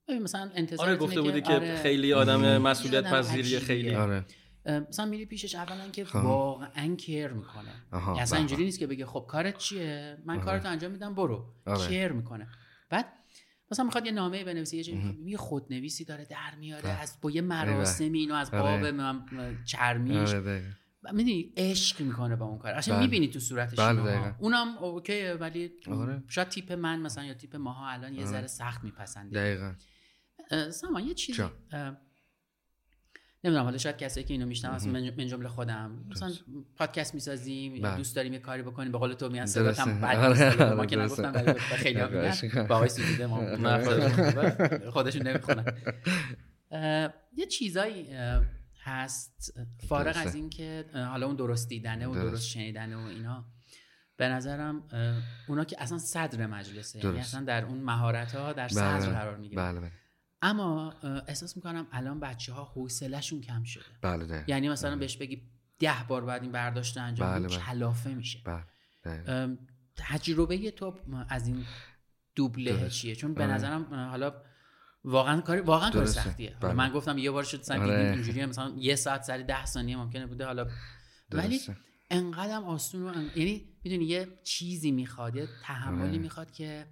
[0.09, 3.95] مثلا انتظار آره گفته بودی که آره خیلی آدم مسئولیت پذیری خیلی.
[3.95, 4.25] آره.
[4.89, 6.17] مثلا میری پیشش اولا که خب.
[6.17, 7.71] واقعا کیر می‌کنه.
[7.93, 10.45] یعنی اصلا اینجوری نیست که بگه خب کارت چیه؟ من آره.
[10.45, 11.55] کارتو انجام میدم برو.
[11.67, 11.89] آره.
[11.89, 12.49] کیر می‌کنه.
[12.91, 13.07] بعد
[13.71, 18.19] مثلا می‌خواد یه نامه بنویسه یه یه خودنویسی داره در میاره از با یه مراسمی
[18.19, 19.59] اینو از باب آره.
[19.65, 20.31] چرمیش
[21.13, 22.73] می‌دونی عشق می‌کنه با اون کار.
[22.73, 23.05] اصلا بله.
[23.05, 26.23] می‌بینی تو صورتش بله اونم اوکیه ولی آره.
[26.29, 29.75] شاید تیپ من مثلا یا تیپ ماها الان یه ذره سخت میپسنده دقیقا.
[30.71, 31.43] سامان یه چیزی
[33.45, 36.05] نمی‌دونم حالا شاید کسایی که اینو میشنم من جمله خودم.
[36.11, 36.33] مثلا
[36.77, 37.97] پادکست می‌سازیم بله.
[37.97, 40.97] دوست داریم یه کاری بکنیم به قول تو میان صدات هم بد آره، ما که
[40.97, 43.79] نگفتم خیلی میگن با آقای سوزیده ما
[44.91, 45.65] خودشون نمی‌خونن.
[47.37, 48.09] یه چیزایی
[48.83, 49.55] هست.
[49.89, 53.45] فارغ از اینکه حالا اون درست دیدنه و درست شنیدنه و اینا
[54.17, 54.83] به نظرم
[55.49, 57.05] اونا که اصلا صدر مجلسه.
[57.05, 59.07] یعنی اصلا در اون مهارت ها در صدر بله.
[59.07, 59.91] قرار می‌گیره بله بله.
[60.45, 60.93] اما
[61.29, 64.45] احساس می‌کنم الان بچه ها حوصلهشون کم شده بله ده.
[64.49, 64.99] یعنی مثلا بله.
[64.99, 65.43] بهش بگی
[65.79, 67.59] ده بار بعد این برداشت انجام بله بله.
[67.59, 69.57] کلافه میشه بله.
[69.97, 71.65] تجربه تو از این
[72.35, 74.35] دوبله چیه چون به نظرم حالا
[75.05, 76.73] واقعا کاری واقعا کار سختیه بله.
[76.73, 78.11] من گفتم یه بار شد سن آره.
[78.13, 80.67] اینجوری مثلا یه ساعت سر ده ثانیه ممکنه بوده حالا
[81.33, 81.61] ولی
[82.11, 86.19] انقدرم آسون و یعنی می‌دونی یه چیزی می‌خواد یه تحملی آره.
[86.19, 86.87] می‌خواد که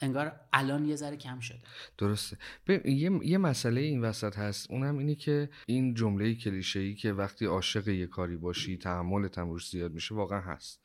[0.00, 1.58] انگار الان یه ذره کم شده.
[1.98, 2.36] درسته.
[2.84, 4.70] یه،, یه مسئله این وسط هست.
[4.70, 9.50] اونم اینه که این جمله کلیشه ای که وقتی عاشق یه کاری باشی تحملت هم
[9.50, 10.82] روش زیاد میشه واقعا هست.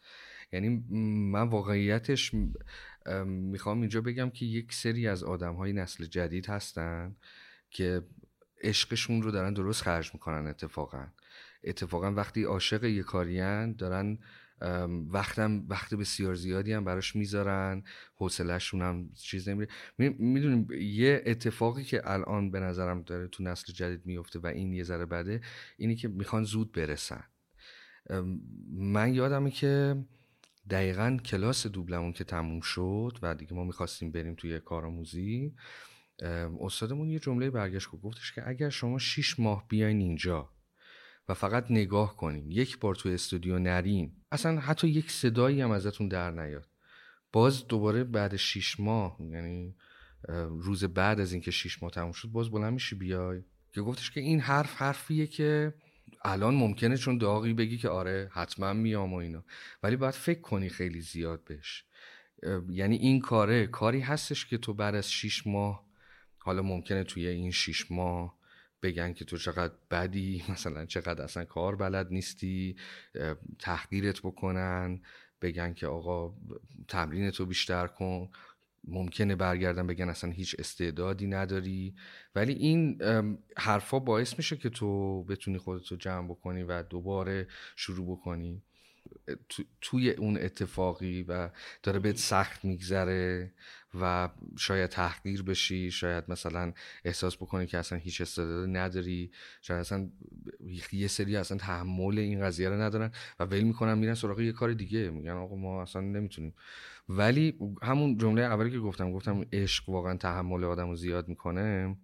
[0.51, 0.69] یعنی
[1.31, 2.31] من واقعیتش
[3.25, 7.15] می‌خوام اینجا بگم که یک سری از آدم های نسل جدید هستن
[7.69, 8.01] که
[8.63, 11.07] عشقشون رو دارن درست خرج می‌کنن اتفاقا.
[11.63, 14.17] اتفاقا وقتی عاشق یه کاریان دارن
[15.11, 17.83] وقتم وقت بسیار زیادی هم براش می‌ذارن.
[18.15, 19.69] حوصلهشون هم چیز نمیره.
[19.97, 24.83] می‌دونیم یه اتفاقی که الان به نظرم داره تو نسل جدید میفته و این یه
[24.83, 25.41] ذره بده
[25.77, 27.23] اینی که می‌خوان زود برسن.
[28.71, 30.03] من یادمه که
[30.69, 35.53] دقیقا کلاس دوبلمون که تموم شد و دیگه ما می‌خواستیم بریم توی کارآموزی
[36.59, 40.49] استادمون یه جمله برگشت گفتش که اگر شما شیش ماه بیاین اینجا
[41.29, 44.11] و فقط نگاه کنین یک بار تو استودیو نرین.
[44.31, 46.67] اصلا حتی یک صدایی هم ازتون در نیاد.
[47.31, 49.75] باز دوباره بعد شیش ماه یعنی
[50.49, 53.43] روز بعد از اینکه شیش ماه تموم شد باز بلند میشی بیای.
[53.73, 55.73] که گفتش که این حرف حرفیه که
[56.23, 59.43] الان ممکنه چون داغی بگی که آره حتما میام و اینا.
[59.83, 61.85] ولی باید فکر کنی خیلی زیاد بهش.
[62.69, 65.85] یعنی این کاره کاری هستش که تو بعد از شیش ماه
[66.37, 68.40] حالا ممکنه توی این شیش ماه
[68.83, 72.75] بگن که تو چقدر بدی مثلا چقدر اصلا کار بلد نیستی
[73.59, 75.01] تحقیرت بکنن
[75.41, 76.33] بگن که آقا
[76.87, 78.29] تمرین تو بیشتر کن.
[78.83, 81.95] ممکنه برگردن بگن اصلا هیچ استعدادی نداری.
[82.35, 83.01] ولی این
[83.57, 88.63] حرفا باعث میشه که تو بتونی خودتو جمع بکنی و دوباره شروع بکنی.
[89.81, 91.49] توی اون اتفاقی و
[91.83, 93.53] داره بهت سخت میگذره
[94.01, 96.73] و شاید تحقیر بشی شاید مثلا
[97.05, 99.31] احساس بکنی که اصلا هیچ استعداد نداری
[99.61, 100.09] شاید اصلا
[100.91, 104.73] یه سری اصلا تحمل این قضیه رو ندارن و ول می‌کنن میرن سراغ یه کار
[104.73, 105.09] دیگه.
[105.09, 106.53] میگن آقا ما اصلا نمی‌تونیم.
[107.09, 111.97] ولی همون جمله اولی که گفتم گفتم عشق واقعا تحمل آدم رو زیاد می‌کنه.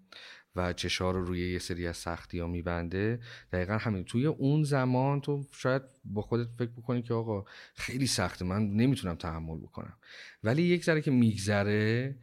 [0.58, 3.20] و چشار رو روی یه سری از سختی ها میبنده.
[3.52, 4.04] دقیقا همین.
[4.04, 7.46] توی اون زمان تو شاید با خودت فکر بکنی که آقا
[7.76, 9.98] خیلی سخته من نمی‌تونم تحمل بکنم.
[10.44, 12.16] ولی یک ذره که میگذره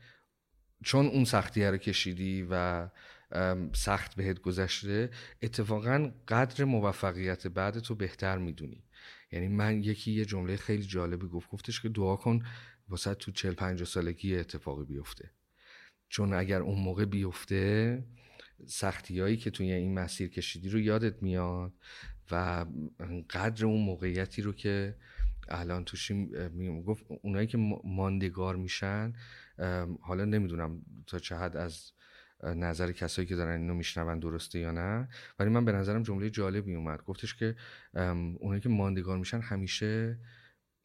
[0.84, 2.88] چون اون سختی رو کشیدی و
[3.72, 5.10] سخت بهت گذشته
[5.42, 8.84] اتفاقا قدر موفقیت بعد تو بهتر می‌دونی.
[9.32, 11.50] یعنی من یکی یه جمله خیلی جالبی گفت.
[11.50, 12.44] گفتش که دعا کن
[12.88, 15.30] واسه تو چل سالگی اتفاقی بیفته.
[16.08, 18.04] چون اگر اون موقع بیفته
[18.66, 21.72] سختی هایی که توی این مسیر کشیدی رو یادت میاد
[22.30, 22.66] و
[23.30, 24.96] قدر اون موقعیتی رو که
[25.48, 26.30] الان توشیم
[26.82, 29.12] گفت اونایی که ماندگار میشن
[30.00, 31.92] حالا نمی‌دونم تا چه حد از
[32.44, 36.74] نظر کسایی که دارن اینو میشنون درسته یا نه ولی من به نظرم جمله جالبی
[36.74, 37.02] اومد.
[37.02, 37.56] گفتش که
[38.40, 40.18] اونایی که ماندگار میشن همیشه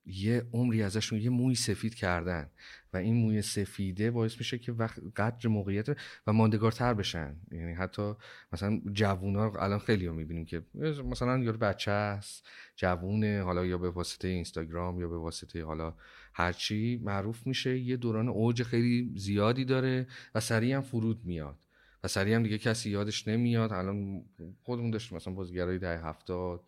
[0.10, 2.50] یه عمری ازشون یه موی سفید کردن
[2.94, 5.90] و این موی سفیده باعث میشه که وقت قدر موقعیت
[6.28, 7.36] و ماندگارتر بشن.
[7.52, 8.14] یعنی حتی
[8.54, 10.62] مثلا جوونا الان خیلی رو می‌بینیم که
[11.06, 15.94] مثلا یارو بچه هست جوونه حالا یا به واسطه اینستاگرام یا به واسطه حالا
[16.34, 21.58] هرچی معروف میشه یه دوران اوج خیلی زیادی داره و سریع هم فرود میاد.
[22.04, 23.74] و سریع هم دیگه کسی یادش نمیاد.
[23.74, 24.26] الان
[24.64, 26.64] خودمون داشتیم مثلا بازیگرای ده هفتاد.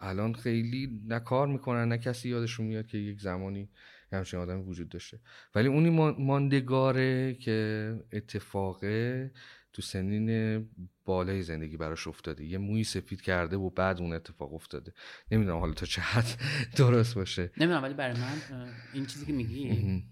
[0.00, 3.68] الان خیلی نه کار می‌کنن نه کسی یادشون میاد که یک زمانی
[4.12, 5.20] همچین آدمی وجود داشته
[5.54, 9.30] ولی اونی ماندگاره که اتفاقه
[9.72, 10.68] تو سنین
[11.04, 14.92] بالای زندگی براش افتاده یه موی سفید کرده و بعد اون اتفاق افتاده
[15.30, 16.40] نمی‌دونم حالا تا چه حد
[16.76, 20.02] درست باشه نمی‌دونم ولی برای من این چیزی که میگی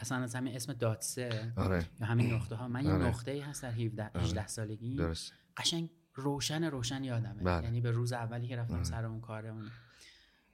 [0.00, 1.84] اصلا از همین اسم داتسه آره.
[2.00, 3.06] یا همین نقطه ها من یه آره.
[3.06, 4.46] نقطه ای هست در 17 آره.
[4.46, 5.32] سالگی درست.
[5.56, 7.64] قشنگ روشن روشن یادمه بله.
[7.64, 9.54] یعنی به روز اولی که رفتم سر اون کاره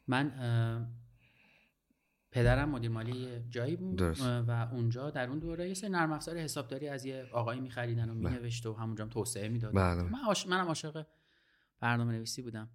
[0.06, 0.32] من
[2.30, 6.88] پدرم مدیر مالی جایی بود و اونجا در اون دوره یه سری نرم افزار حسابداری
[6.88, 8.30] از یه آقایی میخریدن و بله.
[8.30, 10.02] مینوشت و همونجا هم توسعه می‌داد بله.
[10.02, 11.06] من منم عاشق
[11.80, 12.68] برنامه نویسی بودم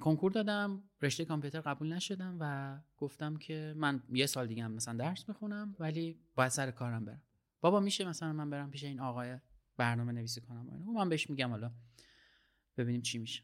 [0.00, 4.94] کنکور دادم رشته کامپیوتر قبول نشدم و گفتم که من یه سال دیگه هم مثلا
[4.94, 7.22] درس بخونم ولی باید سر کارم برم
[7.60, 9.38] بابا میشه مثلا من برم پیش این آقای
[9.76, 11.72] برنامه نویسی کنم و من بهش میگم حالا
[12.76, 13.42] ببینیم چی میشه.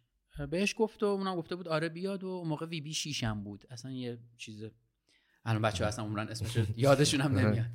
[0.50, 3.66] بهش گفت و اونم گفته بود آره بیاد و موقع وی بی شیشم بود.
[3.70, 4.64] اصلا یه چیز
[5.44, 7.70] الان بچه اصلا عمرن اسمش یادشون هم نمیاد.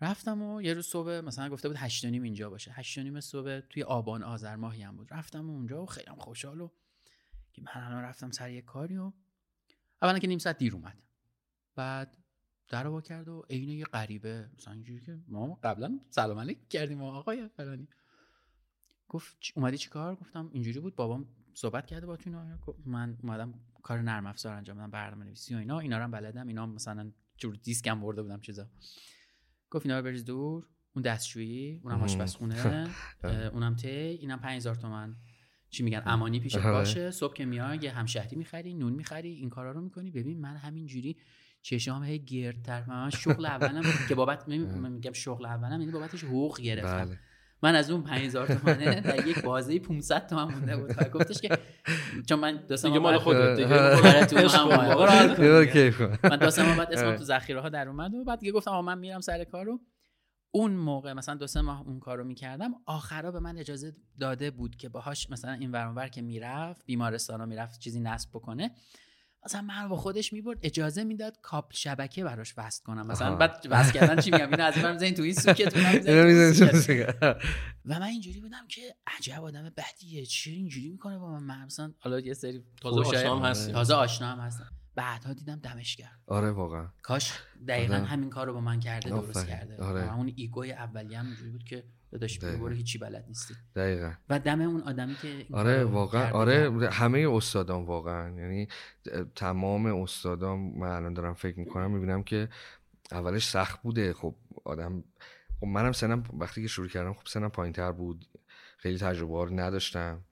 [0.00, 2.72] رفتم و یه روز صبح مثلا گفته بود هشت نیم اینجا باشه.
[2.72, 5.14] هشت نیم صبح توی آبان آذر ماهی هم بود.
[5.14, 6.70] رفتم اونجا و خیلی خوشحال و
[7.52, 9.12] که من الان رفتم سر یه کاری و
[10.02, 11.02] اولا که نیم ساعت دیر اومد.
[11.74, 12.21] بعد
[12.68, 14.50] در با کرد و عین یه غریبه.
[14.58, 17.88] مثلا اینجوری که ما قبلا سلام علیک کردیم آقای فلانی.
[19.08, 20.96] گفت اومدی چی کار گفتم اینجوری بود.
[20.96, 22.30] بابام صحبت کرده با تو
[22.84, 25.78] من اومدم کار نرم افزار انجام بدم برنامه نویسی و اینا.
[25.78, 26.46] اینا رو هم بلدم.
[26.46, 28.68] اینا مثلا جور دیسکم برده بودم چیزا.
[29.70, 30.66] گفت اینا رو بریز دور.
[30.94, 32.88] اون دستشویی اونم آشپزخونه.
[33.54, 35.16] اونم تی اینم 5000 تومن
[35.70, 36.70] چی میگن؟ امانی پیشت آره.
[36.70, 37.10] باشه.
[37.10, 39.30] صبح که میای یه همشهری می‌خری نون می‌خری.
[39.30, 40.10] این کارا رو می‌کنی.
[40.10, 41.16] ببین من همینجوری
[41.62, 47.04] چشام هی گردتر من شغل اولم که بابت میگم شغل اولم یعنی بابتش حقوق گرفتم.
[47.04, 47.18] بله.
[47.62, 50.90] من از اون 5000 تومانه در یک بازه 500 تومن مونده بود.
[50.90, 51.58] و گفتش که
[52.28, 53.68] چون من دو سه ماه خودت دیگه
[56.22, 58.80] من دو سه ماه بعد اسمم تو ذخیره ها در اومد و بعد دیگه گفتم
[58.80, 59.80] من میرم سر کارو
[60.50, 64.76] اون موقع مثلا دو سه ماه اون کارو می‌کردم آخرا به من اجازه داده بود
[64.76, 68.70] که باهاش مثلا این ورانور که می‌رفت بیمارستان رو می‌رفت چیزی نصب بکنه.
[69.44, 73.06] مثلا من با خودش می‌برد اجازه می‌داد کابل شبکه براش وصل کنم.
[73.06, 75.82] مثلا بعد وصل کردن چی میگم؟ اینو از من می‌ذارین تو این سوکتون
[77.84, 82.20] و من اینجوری بودم که عجب آدم بدیه چرا اینجوری می‌کنه با من؟ مثلا حالا
[82.20, 84.72] یه سری تازه آشنا هم هست تازه آشنا هم هستم.
[84.94, 86.88] بعدها دیدم دمش کرد آره واقعا.
[87.02, 87.32] کاش
[87.68, 89.84] دقیقا همین کار رو با من کرده درست کرده.
[89.84, 90.16] آره.
[90.16, 93.54] اون ایگوی اولیه هم اینجوری بود که داداش برو هیچی بلد نیستی.
[93.76, 94.12] دقیقا.
[94.28, 98.40] و دم اون آدمی که آره واقعا آره همه استادان واقعا.
[98.40, 98.68] یعنی
[99.34, 102.48] تمام استادان من الان دارم فکر می‌کنم می‌بینم که
[103.12, 104.12] اولش سخت بوده.
[104.12, 104.34] خب
[104.64, 105.04] آدم
[105.60, 108.24] خب منم سنم وقتی که شروع کردم خب سنم پایین تر بود.
[108.78, 110.24] خیلی تجربه ها رو نداشتم.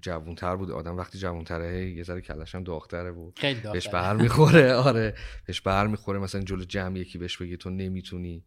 [0.00, 0.70] جوونتر بود.
[0.70, 4.74] آدم وقتی جوونتره یه ذره کلش هم داغتره بود خیلی بهش بر می‌خوره.
[4.88, 5.14] آره
[5.46, 6.18] بهش بر می‌خوره.
[6.18, 8.44] مثلا جلو جمع یکی بهش بگی تو نمی‌تونی.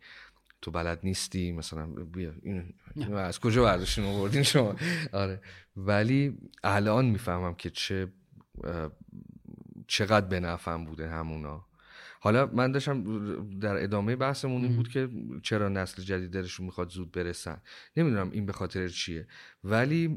[0.61, 2.73] تو بلد نیستی مثلا بیا این,
[3.15, 4.75] از کجا برداشتین آوردین شما.
[5.13, 5.41] آره.
[5.77, 8.07] ولی الان می‌فهمم که چه
[9.87, 11.65] چقدر به نفعم بوده همونا.
[12.19, 15.09] حالا من داشتم در ادامه بحثمون این بود که
[15.43, 17.61] چرا نسل جدید درشون می‌خواد زود برسن.
[17.97, 19.27] نمی‌دونم این به خاطر چیه.
[19.63, 20.07] ولی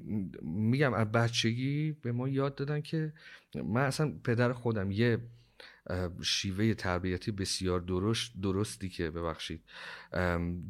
[0.43, 3.13] میگم از بچگی به ما یاد دادن که
[3.55, 5.19] من اصلا پدر خودم یه
[6.23, 9.63] شیوه تربیتی بسیار درست درستی که ببخشید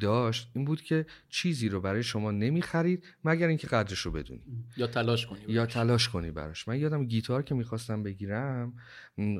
[0.00, 4.42] داشت این بود که چیزی رو برای شما نمی‌خرید مگر اینکه قدرش رو بدونی.
[4.76, 6.68] یا تلاش کنی یا تلاش کنی براش.
[6.68, 8.72] من یادم گیتار که می‌خواستم بگیرم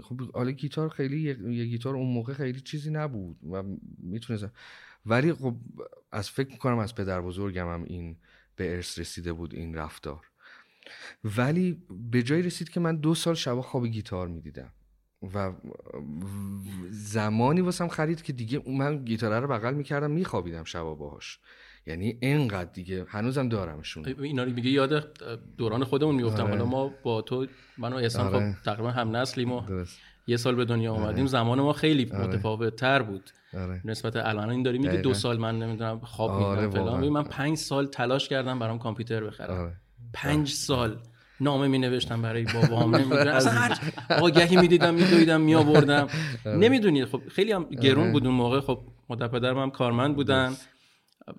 [0.03, 1.20] خب حالا گیتار خیلی
[1.55, 3.62] یه گیتار اون موقع خیلی چیزی نبود و
[3.99, 4.47] می‌تونست
[5.07, 5.57] ولی خب
[6.12, 8.16] از فکر می‌کنم از پدر بزرگم هم این
[8.57, 10.26] به ارث رسیده بود این رفتار.
[11.24, 14.72] ولی به جای رسید که من دو سال شبا خواب گیتار می‌دیدم.
[15.35, 15.53] و
[16.91, 21.39] زمانی واسم خرید که دیگه من گیتاره رو بغل می‌کردم میخوابیدم شبا باهاش
[21.87, 25.18] یعنی اینقدر دیگه هنوزم دارمشون اینا رو میگه یاد
[25.57, 26.51] دوران خودمون میفتم آره.
[26.51, 27.47] حالا ما با تو
[27.79, 28.57] من و احسان خب آره.
[28.64, 29.62] تقریبا هم نسلیم و
[30.27, 31.03] یه سال به دنیا آره.
[31.03, 32.05] اومدیم زمان ما خیلی.
[32.05, 33.81] متفاوت تر بود آره.
[33.85, 37.59] نسبت الان این داری میگه دو سال من نمی‌دونم خواب آره میدم فلان من پنج
[37.59, 39.77] سال تلاش کردم برام کامپیوتر بخرم آره.
[40.12, 40.99] پنج سال
[41.41, 43.34] نامه می نوشتم برای بابام نمی‌دونم.
[43.34, 43.78] اصلا هر
[44.20, 46.09] آگهی می‌دیدم میدویدم می آوردم
[46.47, 46.57] آره.
[46.57, 48.12] نمی‌دونید خب خیلی هم گرون آره.
[48.12, 48.61] بود اون موقع.
[48.61, 50.53] خب مادر پدرم هم کارمند بودن.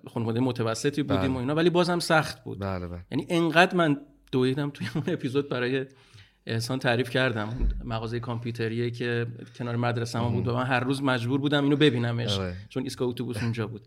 [0.08, 1.40] خانواده متوسطی بودیم و بله.
[1.40, 1.54] اینا.
[1.54, 2.58] ولی بازم سخت بود.
[2.58, 3.00] بله بله.
[3.10, 4.00] یعنی انقدر من
[4.32, 5.86] دویدم توی اون اپیزود برای
[6.46, 7.68] احسان تعریف کردم.
[7.84, 9.26] مغازه کامپیوتریه که
[9.58, 12.38] کنار مدرسه ما بود و من هر روز مجبور بودم اینو ببینمش.
[12.38, 12.56] آره.
[12.68, 13.82] چون ایستگاه اتوبوس اونجا بود.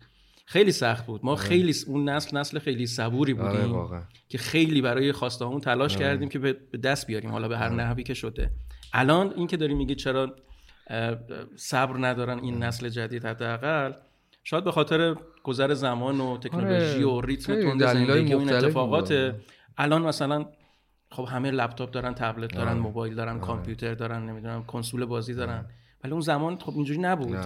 [0.46, 1.26] خیلی سخت بود.
[1.26, 1.41] ما آره.
[1.41, 6.06] خیلی اون نسل نسل خیلی صبوری آره، بودیم که خیلی برای خواسته همون تلاش آره.
[6.06, 8.52] کردیم که به دست بیاریم حالا به هر نحوی که شده.
[8.93, 10.36] الان این که داری میگی چرا
[11.56, 13.93] صبر ندارن این نسل جدید حداقل
[14.43, 19.36] شاید به خاطر گذر زمان و تکنولوژی و ریتم تند زندگی و این اتفاقات
[19.78, 20.46] الان مثلا
[21.12, 25.66] خب همه لپتاپ دارن تبلت دارن موبایل دارن کامپیوتر دارن نمی‌دونم کنسول بازی دارن.
[26.06, 27.38] ولی اون زمان خب اینجوری نبود.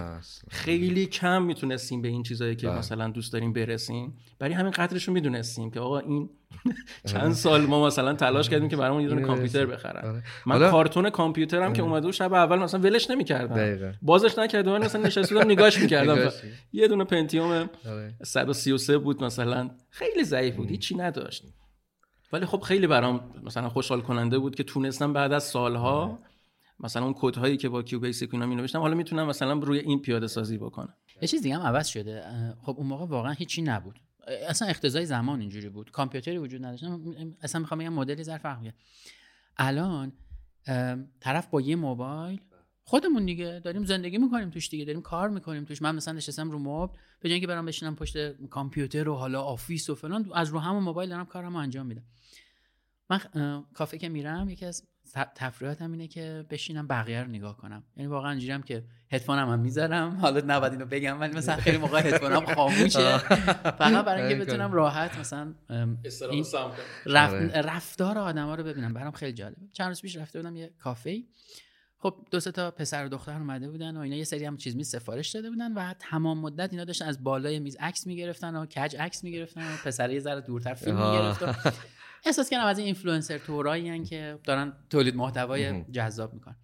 [0.50, 2.78] خیلی کم می‌تونستیم به این چیزایی که بله.
[2.78, 4.16] مثلا دوست داریم برسیم.
[4.38, 6.30] برای همین قدرش رو می‌دونستیم که آقا این
[7.12, 10.08] چند سال ما مثلا تلاش کردیم که برامون یه دونه کامپیوتر بخرن.
[10.08, 10.22] آره.
[10.46, 13.94] من کارتون کامپیوترم که اومده و شب اول مثلا ولش نمی‌کردم.
[14.02, 16.30] بازش نکردم من مثلا نشسته بودم نگاش می‌کردم.
[16.72, 17.70] یه دونه پنتیوم
[18.22, 19.04] 133 آره.
[19.04, 19.70] بود مثلا.
[19.90, 21.44] خیلی ضعیف بود هیچی نداشت.
[22.32, 26.18] ولی خب خیلی برام مثلا خوشحال کننده بود که تونستم بعد از سالها آره.
[26.80, 30.02] مثلا اون کد هایی که با QBasic اینا می نوشتم حالا می‌تونم مثلا روی این
[30.02, 30.94] پیاده سازی بکنم.
[31.22, 32.24] یه چیز دیگه هم عوض شده.
[32.62, 34.00] خب اون موقع واقعا هیچی نبود.
[34.48, 35.90] اصلا اقتضای زمان اینجوری بود.
[35.90, 36.84] کامپیوتری وجود نداشت.
[37.42, 38.72] اصلا می‌خوام بگم مدلی زر فرق
[39.56, 40.12] الان
[41.20, 42.40] طرف با یه موبایل
[42.84, 45.82] خودمون دیگه داریم زندگی می‌کنیم توش دیگه داریم کار می‌کنیم توش.
[45.82, 49.90] من مثلا نشستم رو مبل به جای اینکه برام بشینم پشت کامپیوتر و حالا Office
[49.90, 52.04] و فلان از رو همون موبایل دارم کارمو انجام میدم.
[53.10, 53.20] من
[53.74, 54.86] کافه که میرم یکی از
[55.34, 57.82] تفریحاتم اینه که بشینم بقیه رو نگاه کنم.
[57.96, 60.10] یعنی واقعا اینجوریام که هدفونم هم می‌ذارم.
[60.10, 63.18] حالا نباید اینو بگم ولی مثلا خیلی موقع هدفونم خاموشه.
[63.78, 65.54] فقط برای اینکه بتونم راحت مثلا
[66.30, 66.44] این
[67.16, 67.60] آره.
[67.60, 68.94] رفتار آدما رو ببینم.
[68.94, 69.62] برام خیلی جالبه.
[69.72, 71.22] چند روز پیش رفته بودم یه کافه
[72.02, 74.84] خب دو تا پسر و دختر اومده بودن و اینا یه سری هم چیز می
[74.84, 78.96] سفارش داده بودن و تمام مدت اینا داشتن از بالای میز عکس می‌گرفتن و کج
[78.96, 81.42] عکس می‌گرفتن و پسر یه ذره دورتر فیلم می‌گرفت
[82.26, 86.56] احساس کردم از این اینفلوئنسر تورایی که دارن تولید محتوای جذاب می‌کنن.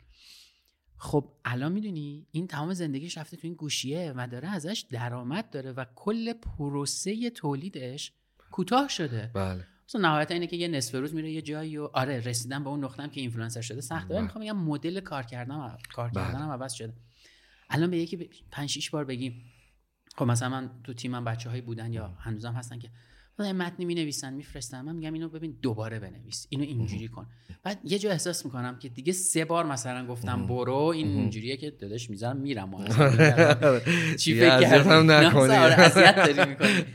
[0.98, 5.72] خب الان می‌دونی این تمام زندگیش رفته تو این گوشیه و داره ازش درآمد داره
[5.72, 8.12] و کل پروسه تولیدش
[8.50, 9.30] کوتاه شده.
[9.34, 9.66] بله.
[9.88, 12.84] مثلا نهایت اینه که یه نصف روز میره یه جایی و آره رسیدن به اون
[12.84, 14.22] نقطه که اینفلوئنسر شده سخته بله.
[14.22, 16.24] می‌خوام بگم مدل کار کردن کار بله.
[16.24, 16.94] کردنم عوض شده.
[17.70, 19.44] الان به یکی 5 6 بار بگیم.
[20.16, 22.90] خب مثلا من تو تیمم بچه‌هایی بودن یا هنوزم هستن که
[23.38, 24.80] متنی می نویسن میفرستن.
[24.80, 26.46] من میگم اینو ببین دوباره بنویس.
[26.50, 27.26] اینو اینجوری کن.
[27.62, 31.70] بعد یه جا احساس می‌کنم که دیگه سه بار مثلا گفتم برو این اینجوریه که
[31.70, 32.70] داداش می‌ذارم میرم
[34.20, 35.10] چی فکر کردم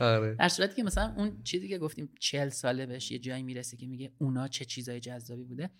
[0.00, 0.34] آره.
[0.34, 3.86] در صورتی که مثلا اون چیزی که گفتیم چهل ساله بهش یه جایی می‌رسه که
[3.86, 5.70] میگه اونا چه چیزای جذابی بوده.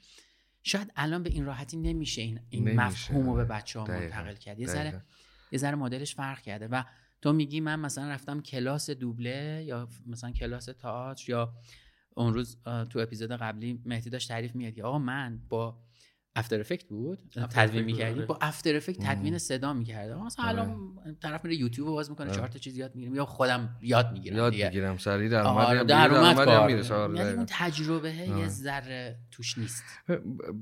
[0.62, 4.60] شاید الان به این راحتی نمیشه این, این مفهوم رو به بچه ها منتقل کرد.
[4.60, 5.02] یه ذره
[5.52, 6.82] یه ذره مدلش فرق کرده و
[7.22, 11.54] تو میگی من مثلا رفتم کلاس دوبله یا مثلا کلاس تئاتر یا
[12.14, 12.56] اون روز
[12.90, 15.78] تو اپیزود قبلی مهدی داشت تعریف میاد که آقا من با
[16.36, 17.18] افتر افکت بود؟
[17.50, 18.26] تدوین می‌کردی؟ آره.
[18.26, 20.70] با افتر افکت تدوین صدا می‌کردم مثلا الان
[21.04, 21.16] آره.
[21.22, 22.36] طرف میره یوتیوب باز می‌کنه آره.
[22.36, 23.14] چهار تا چیز یاد می‌گیرم.
[23.14, 26.70] یا خودم یاد می‌گیرم یاد می‌گیرم سری در اومد در اومد
[27.16, 29.84] یعنی اون تجربه یه ذره توش نیست.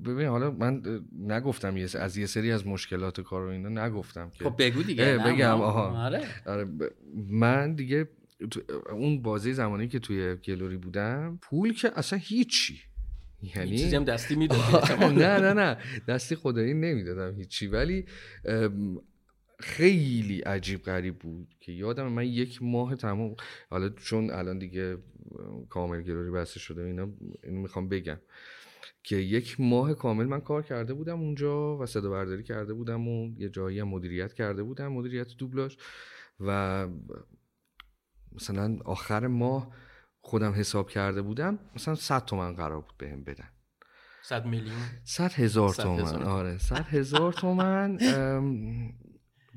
[0.04, 0.82] ببین حالا من
[1.20, 5.18] نگفتم یه از یه سری از مشکلات کار و اینا نگفتم که خب بگو دیگه.
[5.18, 6.10] بگم آها.
[6.46, 6.66] آره.
[7.28, 8.08] من دیگه
[8.90, 12.80] اون بازی زمانی که توی گلوری بودم پول که اصلا هیچی.
[13.42, 14.62] یعنی چیزی هم دستی می‌دادی.
[14.98, 15.76] نه نه نه.
[16.08, 17.66] دستی خدایی نمی‌دادم هیچی.
[17.66, 18.06] ولی
[19.58, 23.34] خیلی عجیب غریب بود که یادم من یک ماه تمام
[23.70, 24.96] حالا چون الان دیگه
[25.68, 27.08] کامل گروری بسته شده اینا
[27.42, 28.18] اینو می‌خوام بگم
[29.02, 33.40] که یک ماه کامل من کار کرده بودم اونجا و صدا برداری کرده بودم و
[33.40, 35.76] یه جایی هم مدیریت کرده بودم مدیریت دوبلاش.
[36.40, 36.88] و
[38.32, 39.74] مثلا آخر ماه
[40.20, 43.48] خودم حساب کرده بودم مثلا 100 تومن قرار بود بهم بدن.
[44.22, 47.96] 100 میلیون؟ 100 هزار تومن آره 100 هزار تومن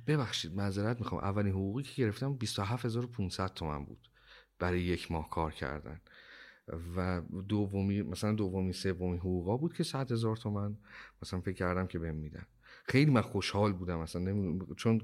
[0.08, 1.24] ببخشید معذرت می‌خوام.
[1.24, 4.10] اولین حقوقی که گرفتم 27500 تومن بود
[4.60, 6.02] برای یک ماه کار کردن.
[6.96, 10.78] و دومی مثلا دومی سومی حقوقا بود که 100 هزار تومن
[11.22, 12.46] مثلا فکر کردم که بهم میدن.
[12.86, 14.60] خیلی من خوشحال بودم مثلا نمی...
[14.78, 15.02] چون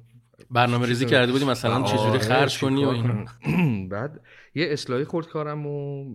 [0.52, 4.22] برنامه ریزی کرده بودی مثلا چجوری آره، خرج کنی و این؟ بعد
[4.56, 6.06] یه اصلاحی خورد کارم و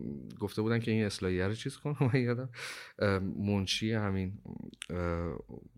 [0.40, 1.96] گفته بودن که این اصلاحی رو چیز کنم.
[2.14, 2.48] من یادم
[3.38, 4.38] منشی همین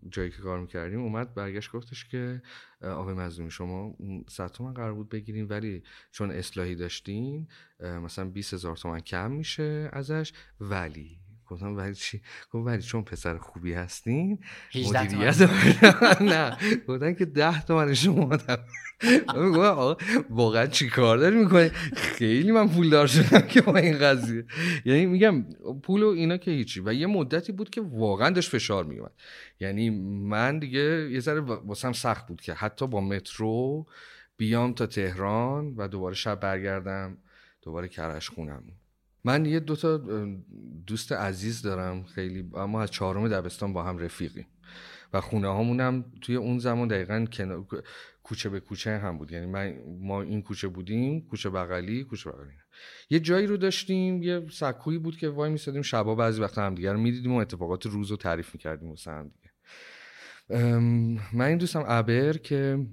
[0.09, 2.41] جایی که کار می‌کردیم اومد برگشت گفتش که
[2.81, 3.95] آقای مظلومی شما
[4.29, 7.47] صد تومن قرار بود بگیریم ولی چون اصلاحی داشتین
[7.79, 12.21] مثلا 20 هزار تومن کم میشه ازش ولی گفتم ولی چی؟
[12.51, 14.39] گفت ولی چون پسر خوبی هستین
[14.75, 15.41] مدیریت
[16.21, 16.57] نه.
[16.87, 18.37] گفتن که ده تومن شما
[20.29, 24.45] واقعا چی کار داری می‌کنی؟ خیلی من پول دار شدم که با این قضیه.
[24.85, 25.45] یعنی میگم
[25.83, 26.81] پول و اینا که هیچی.
[26.85, 29.11] و یه مدتی بود که واقعا داشت فشار میومد
[29.59, 29.89] یعنی
[30.29, 33.85] من دیگه یه ذره واسم سخت بود که حتی با مترو
[34.37, 37.17] بیام تا تهران و دوباره شب برگردم
[37.61, 38.63] دوباره کرش خونم
[39.23, 39.97] من یه دوتا
[40.87, 44.47] دوست عزیز دارم خیلی اما از چهارم دبستان با هم رفیقیم.
[45.13, 47.25] و خونه هامونم توی اون زمان دقیقا
[48.23, 49.31] کوچه به کوچه هم بود.
[49.31, 52.51] یعنی من ما این کوچه بودیم کوچه بغلی کوچه بغلی.
[53.09, 56.93] یه جایی رو داشتیم یه سکویی بود که وای میسادیم شبا بعضی وقتا هم دیگه
[56.93, 59.51] رو می‌دیدیم و اتفاقات روز رو تعریف می‌کردیم واسه هم دیگه
[61.33, 62.85] من این دوستم ابر که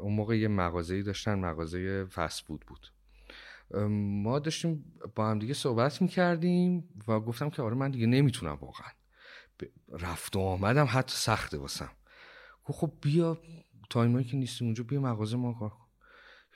[0.00, 2.86] اون موقع یه مغازه‌ای داشتن مغازه فست بود بود.
[3.88, 8.88] ما داشتیم با هم دیگه صحبت می‌کردیم و گفتم که آره من دیگه نمی‌تونم واقعا.
[9.92, 11.90] رفت و آمدم حتی سخته واسم.
[12.62, 13.38] خب بیا
[13.90, 15.86] تایمایی که نیستیم اونجا بیا مغازه ما کار کن.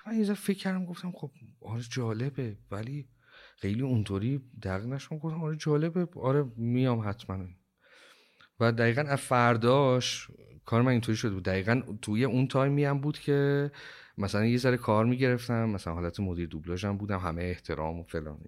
[0.07, 3.09] من یه فکر کردم گفتم خب آره جالبه ولی
[3.57, 7.45] خیلی اونطوری دقیق نشم گفتم آره جالبه آره میام حتما.
[8.61, 10.31] و دقیقا از فرداش
[10.65, 11.45] کار من اینطوری شده بود.
[11.45, 13.71] دقیقا توی اون تایمی هم بود که
[14.19, 18.39] مثلا یه ذره کار می‌گرفتم مثلا حالت مدیر دوبلاژم بودم همه احترام و فلان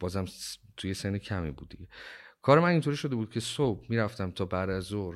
[0.00, 0.24] بازم
[0.76, 1.88] توی سن کمی بود دیگه.
[2.42, 5.14] کار من اینطوری شده بود که صبح می‌رفتم تا بعد از ظهر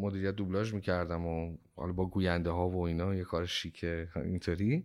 [0.00, 4.84] مدیریت دوبلاژ می‌کردم و حالا با گوینده ها و اینا یه کار شیکه اینطوری.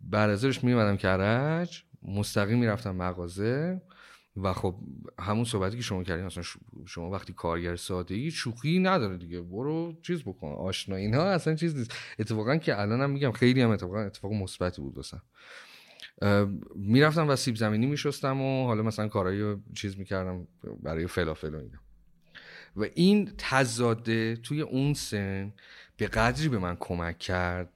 [0.00, 3.82] بعد از ظهرش میومدم کرج مستقیم می‌رفتم مغازه.
[4.36, 4.74] و خب
[5.18, 6.42] همون صحبتی که شما کردین اصلا
[6.86, 9.40] شما وقتی کارگر ساده ای شوخی نداره دیگه.
[9.40, 10.52] برو چیز بکن.
[10.52, 11.94] آشنا اینها اصلا چیز نیست.
[12.18, 15.22] اتفاقا که الانم میگم خیلی هم اتفاقا اتفاق مثبتی بود واسم.
[16.74, 20.46] می‌رفتم و سیب زمینی میشستم و حالا مثلا کارایی چیز می‌کردم
[20.82, 21.78] برای فلافل و اینا.
[22.76, 25.52] و این تزاده توی اون سن
[25.96, 27.72] به قدری به من کمک کرد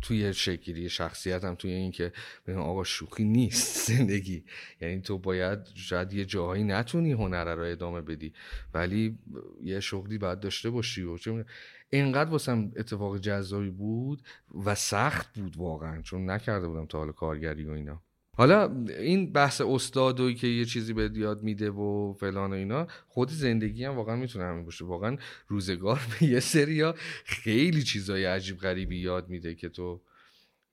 [0.00, 2.12] توی شکلی شخصیتم توی اینکه
[2.46, 4.44] بگم آقا شوخی نیست زندگی.
[4.80, 8.32] یعنی تو باید شاید یه جاهایی نتونی هنر رو ادامه بدی
[8.74, 9.18] ولی
[9.62, 11.44] یه شغلی باید داشته باشی و چه
[11.90, 14.22] اینقدر واسم اتفاق جذابی بود
[14.64, 18.02] و سخت بود واقعا چون نکرده بودم تا حالا کارگری و اینا.
[18.36, 23.30] حالا این بحث استادوی که یه چیزی به یاد میده و فلان و اینا خود
[23.30, 24.84] زندگی هم واقعا می‌تونه همین باشه.
[24.84, 25.16] واقعا
[25.48, 26.92] روزگار به یه سری
[27.24, 30.00] خیلی چیزای عجیب غریبی یاد میده که تو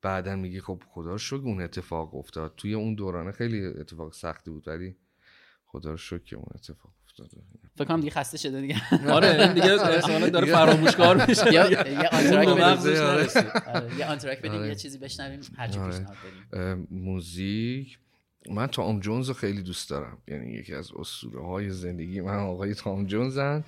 [0.01, 2.53] بعدا میگی خب خدا شکر اون اتفاق افتاد.
[2.57, 4.95] توی اون دورانه خیلی اتفاق سختی بود ولی
[5.65, 7.41] خدا شکر که اون اتفاق افتاده.
[7.75, 8.75] فکر کنم دیگه خسته شده دیگه.
[9.15, 11.53] آره این دیگه احتمالاً داره فراموشکار میشه.
[11.53, 13.03] یا یه آنتراک بدیم.
[13.67, 14.05] آره، یه
[14.41, 15.91] بدیم یه چیزی بشنویم هر چی آره.
[15.91, 16.17] پیشنهاد
[16.51, 17.99] بریم موزیک.
[18.49, 20.17] من تام جونز رو خیلی دوست دارم.
[20.27, 23.63] یعنی یکی از اسطوره های زندگی من آقای تام جونزن.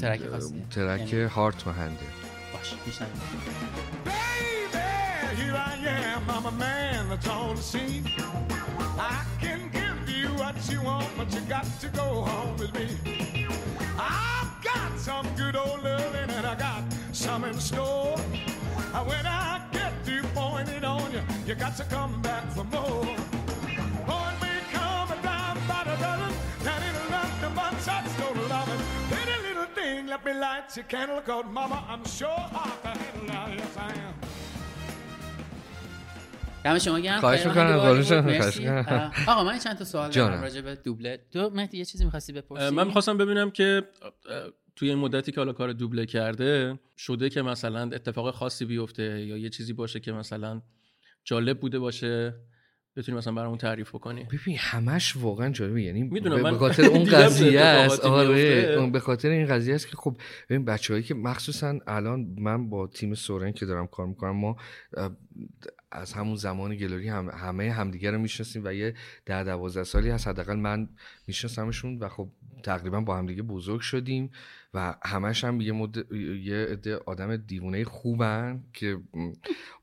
[0.00, 0.62] ترک خاصی.
[0.70, 2.00] ترک Hard to Handle
[2.52, 3.20] باش میشنویم
[5.36, 8.04] here I am, I'm a man that's on the scene.
[8.98, 9.31] I can give you
[10.52, 13.46] what you want, but you got to go home with me.
[13.98, 16.82] I've got some good old loving and I got
[17.12, 18.16] some in store.
[18.16, 23.04] When I get through pointing on you, you got to come back for more.
[24.06, 26.32] Point me come a dime by the dozen,
[26.64, 28.80] that ain't nothing but such no loving.
[29.10, 33.54] Pretty little thing, let me light your candle, cause mama, I'm sure hard to handle,
[33.56, 34.14] yes I am.
[36.64, 37.20] دم شما گرم.
[37.20, 41.18] خواهش می‌کنم آقا من چند تا سوال دارم راجع به دوبله.
[41.32, 43.82] تو مهدی یه چیزی می‌خواستی بپرسی؟ من می‌خواستم ببینم که
[44.76, 49.36] توی این مدتی که حالا کار دوبله کرده شده که مثلا اتفاق خاصی بیفته یا
[49.36, 50.62] یه چیزی باشه که مثلا
[51.24, 52.34] جالب بوده باشه
[52.96, 54.24] بتونی مثلا برامون تعریف بکنی.
[54.24, 55.82] ببین همش واقعا جالبه.
[55.82, 58.00] یعنی می‌دونم به خاطر اون قضیه است.
[58.00, 60.16] آره به خاطر این قضیه است که خب
[60.50, 64.56] ببین بچه‌هایی که مخصوصا الان من با تیم سورن که دارم کار می‌کنم ما
[65.92, 68.94] از همون زمان گلوری هم همه همدیگه رو می‌شناسیم و یه
[69.26, 70.28] ده دوازده سالی هست.
[70.28, 70.88] حداقل من
[71.26, 72.28] میشناسمشون و خب
[72.62, 74.30] تقریبا با همدیگه بزرگ شدیم
[74.74, 76.12] و همش هم یه مد...
[76.42, 78.98] یه عده آدم دیوونه خوبن که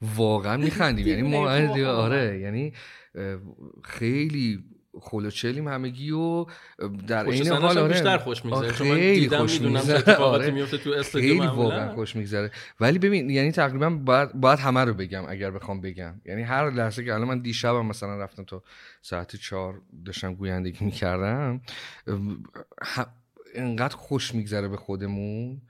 [0.02, 1.08] واقعا میخندیم.
[1.08, 1.50] یعنی ما
[1.86, 2.74] آره یعنی
[3.84, 4.64] خیلی
[5.02, 6.46] خلوچلیم همگی و
[7.08, 7.94] در این حال آره.
[7.94, 8.72] بیشتر خوش میگذره.
[8.72, 10.52] چون من دیدم می‌دونم چه اتفاقاتی آره.
[10.52, 12.52] میفته تو خیلی واقعا خوش میگذره.
[12.80, 16.22] ولی ببین یعنی تقریبا باید, باید همه رو بگم اگر بخوام بگم.
[16.26, 18.64] یعنی هر لحظه که الان من دیشبم مثلا رفتم تا
[19.02, 21.62] ساعت چهار داشتم گویندگی می‌کردم
[23.56, 25.62] انقدر خوش میگذره به خودمون.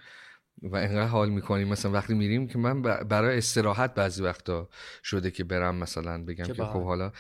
[0.64, 1.68] و انقدر حال می‌کنیم.
[1.68, 4.70] مثلا وقتی میریم که من برای استراحت بعضی وقتا
[5.04, 7.12] شده که برم مثلا بگم که خب حالا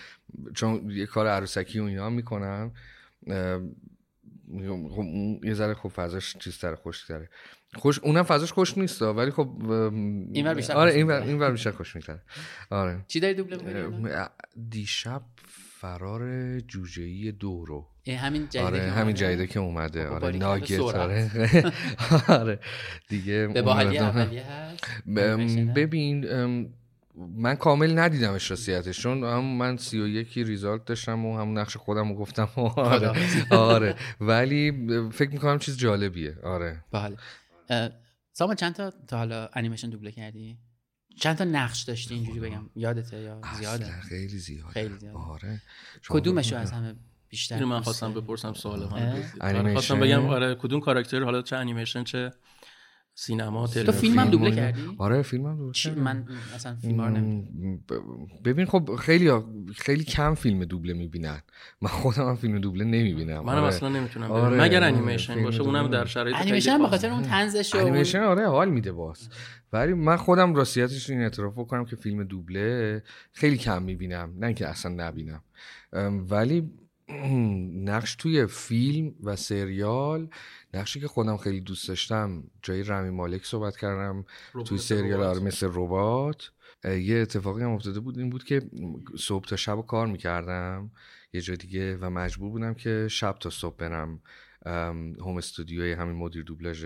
[0.54, 2.72] چون یه کار عروسکی و اینا می‌کنم
[4.96, 5.06] خب
[5.44, 7.30] یه ذره خب فضاش چیزتر خوش داره
[7.76, 9.72] خوش اونم فضاش خوش نیست ولی خب
[10.34, 12.22] این بیشتر آره این ور این بیشتر خوش میتره
[12.70, 13.06] آره.
[13.08, 14.30] چی داری دوبله
[14.70, 15.22] دیشب
[15.80, 17.88] فرار جوجه‌ای دو رو.
[18.18, 20.08] همین جدیده آره که همین جدیده که اومده.
[20.08, 21.32] آره ناگت آره.
[22.42, 22.60] آره.
[23.08, 24.86] دیگه به باحالی اولیه هست؟
[25.76, 26.26] ببین
[27.36, 31.78] من کامل ندیدمش راستیتش چون هم من سی و یکی ریزالت داشتم و همون نقش
[31.78, 33.14] خودم رو گفتم آره.
[33.52, 33.96] آره.
[34.22, 34.72] ولی
[35.12, 36.36] فکر می‌کنم چیز جالبیه.
[36.44, 36.84] آره.
[36.92, 37.18] بله
[38.34, 40.58] سامان چند تا تا حالا انیمیشن دوبله کردی؟
[41.16, 42.70] چند تا نقش داشتی؟ اینجوری بگم.
[42.76, 44.72] یادته یا زیاده؟ خیلی زیاده.
[44.72, 45.18] خیلی زیاده.
[45.18, 45.62] آره.
[46.10, 46.96] کدومشو از همه
[47.30, 48.80] بیشتر اینو من خواستم بپرسم سوال
[49.42, 52.32] من خواستم بگم آره کدوم کاراکتر؟ حالا چه انیمیشن چه
[53.16, 56.02] سینما تو فیلم هم دوبله کردی؟ آره فیلم هم دوبله کردم.
[56.02, 56.26] من
[56.56, 57.78] اصلا فیلم رو
[58.46, 59.32] ببین خب خیلی
[59.76, 61.42] خیلی کم فیلم دوبله می‌بینن.
[61.82, 63.46] من خودم هم فیلم دوبله نمی‌بینم.
[63.46, 64.62] منم اصلا نمی‌تونم آره.
[64.62, 68.92] مگر انیمیشن باشه اونم در شرایط انیمیشن به خاطر اون طنزش انیمیشن آره حال میده
[68.92, 69.30] باز.
[69.74, 74.34] ولی من خودم راستیتش این اعتراف بکنم که فیلم دوبله خیلی کم می‌بینم.
[74.38, 75.44] نه اینکه اصلا نبینم.
[76.30, 76.72] ولی
[77.90, 80.30] نقش توی فیلم و سریال
[80.74, 84.26] نقشی که خودم خیلی دوست داشتم جای رمی مالک صحبت کردم
[84.66, 86.52] توی سریال آره مثل ربات.
[86.86, 88.62] یه اتفاقی هم افتاده بود این بود که
[89.18, 90.92] صبح تا شب کار می‌کردم
[91.34, 94.22] یه جای دیگه و مجبور بودم که شب تا صبح برم
[95.20, 96.86] هوم استودیوی همین مدیر دوبلاژ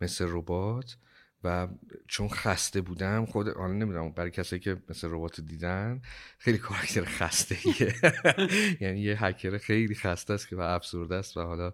[0.00, 0.96] مثل ربات.
[1.44, 1.68] و
[2.08, 6.02] چون خسته بودم خود حالا نمی‌دونم برای کسایی که مثل ربات دیدن
[6.38, 7.94] خیلی کاراکتر خسته ایه
[8.82, 11.72] یعنی یه هکر خیلی خسته است که و افسرده است و حالا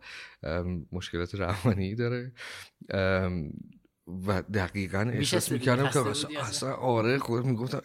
[0.93, 2.33] مشکلات روانی داره.
[4.27, 5.99] و دقیقا احساس می‌کردم که
[6.41, 7.81] اصلا آره خود می‌گفتم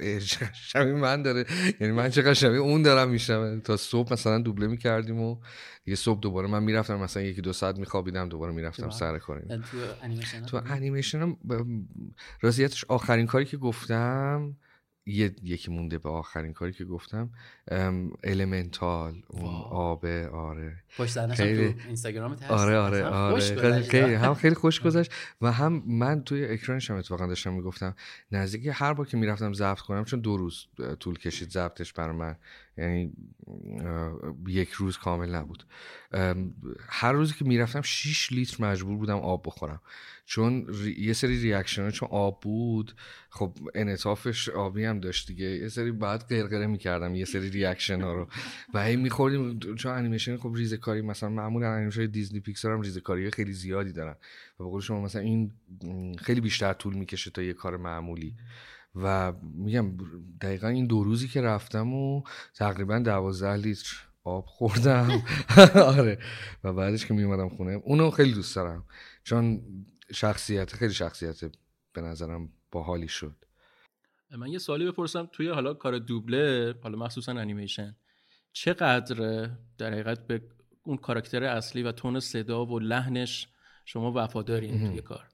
[0.54, 1.46] شبیه من داره.
[1.80, 5.38] یعنی من چقدر شبیه اون دارم میشم تا صبح مثلا دوبله می‌کردیم و
[5.86, 9.64] یه صبح دوباره من می‌رفتم مثلا یکی دو ساعت میخوابیدم دوباره می‌رفتم سر کاریم.
[10.48, 11.38] تو انیمیشن
[12.42, 14.56] راضیتش آخرین کاری که گفتم
[15.06, 17.30] یه یکی مونده به آخرین کاری که گفتم
[18.24, 20.84] المنتال اون آبه آره.
[20.98, 23.82] پشت خیلی اینستاگرامت هست؟ آره آره آره.
[23.82, 27.96] خیلی هم خیلی خوش گذشت و هم من توی اکرانش هم اتفاقا داشتم می‌گفتم
[28.32, 30.66] نزدیک هر بار که می‌رفتم ضبط کنم چون دو روز
[31.00, 32.36] طول کشید ضبطش برای من
[32.78, 33.14] یعنی
[34.48, 35.64] یک روز کامل نبود.
[36.90, 39.82] هر روزی که می‌رفتم 6 لیتر مجبور بودم آب بخورم.
[40.32, 40.68] چون
[40.98, 42.96] یه سری reaction چون آب بود
[43.30, 45.46] خب انعطافش آبی هم داشت دیگه.
[45.46, 48.28] یه سری بعد قرقره می‌کردم یه سری reaction ها رو.
[48.74, 53.02] و هی میخوردیم چون انیمیشن خب ریزه کاری مثلا معمولا انیمیشن دیزنی پیکسار هم ریزه
[53.34, 54.16] خیلی زیادی دارن.
[54.60, 55.52] و بقول شما مثلا این
[56.20, 58.36] خیلی بیشتر طول می‌کشه تا یه کار معمولی.
[58.96, 59.98] و میگم
[60.42, 62.24] دقیقا این دو روزی که رفتم و
[62.56, 65.24] تقریبا دوازده لیتر آب خوردم.
[65.98, 66.18] آره.
[66.64, 67.72] و بعدش که میومدم خونه.
[67.72, 68.84] اونو خیلی دوست دارم.
[69.24, 69.62] چون
[70.14, 71.40] شخصیت خیلی شخصیت
[71.94, 73.36] به نظرم باحالی شد.
[74.38, 77.96] من یه سوالی بپرسم توی حالا کار دوبله حالا مخصوصا انیمیشن
[78.54, 80.42] چقدر در حقیقت به
[80.84, 83.48] اون کاراکتر اصلی و تون صدا و لحنش
[83.86, 85.28] شما وفادارین توی کار؟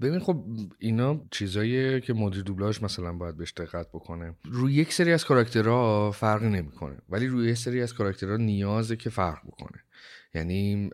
[0.00, 0.44] ببین خب
[0.78, 4.36] اینا چیزایی که مدیر دوبلاژ مثلا باید بهش دقت بکنه.
[4.44, 9.10] روی یک سری از کاراکترها فرقی نمی‌کنه ولی روی یک سری از کاراکترها نیازه که
[9.10, 9.84] فرق بکنه.
[10.38, 10.90] یعنی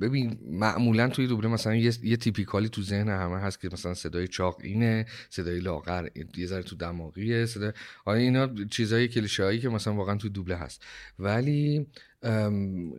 [0.00, 4.28] ببین معمولا توی دوبله مثلا یه, یه تیپیکالی تو ذهن همه هست که مثلا صدای
[4.28, 7.72] چاق اینه صدای لاغر یه ذره تو دماغیه صدا
[8.04, 10.82] آیا اینا چیزای کلیشه که مثلا واقعا توی دوبله هست.
[11.18, 11.86] ولی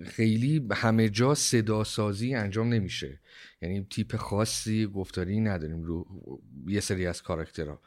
[0.06, 3.20] خیلی همه جا صدا سازی انجام نمیشه.
[3.62, 6.06] یعنی تیپ خاصی گفتاری نداریم رو
[6.68, 7.82] یه سری از کاراکترها.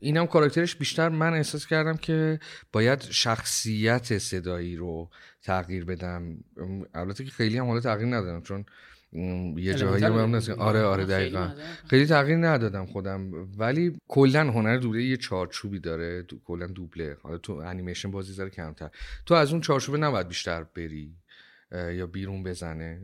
[0.00, 2.40] این هم کاراکترش بیشتر من احساس کردم که
[2.72, 5.10] باید شخصیت صدایی رو
[5.42, 6.36] تغییر بدم.
[6.94, 8.64] البته که خیلی هم حالا تغییر ندادم چون
[9.56, 11.50] یه جایی هم آره آره دقیقا.
[11.86, 13.30] خیلی تغییر ندادم خودم.
[13.58, 17.16] ولی کلا هنر دوبله یه چارچوبی داره کلا دوبله.
[17.22, 18.90] حالا تو انیمیشن بازی زره کمتر.
[19.26, 21.16] تو از اون چارچوبه نباید بیشتر بری
[21.72, 23.00] یا بیرون بزنه.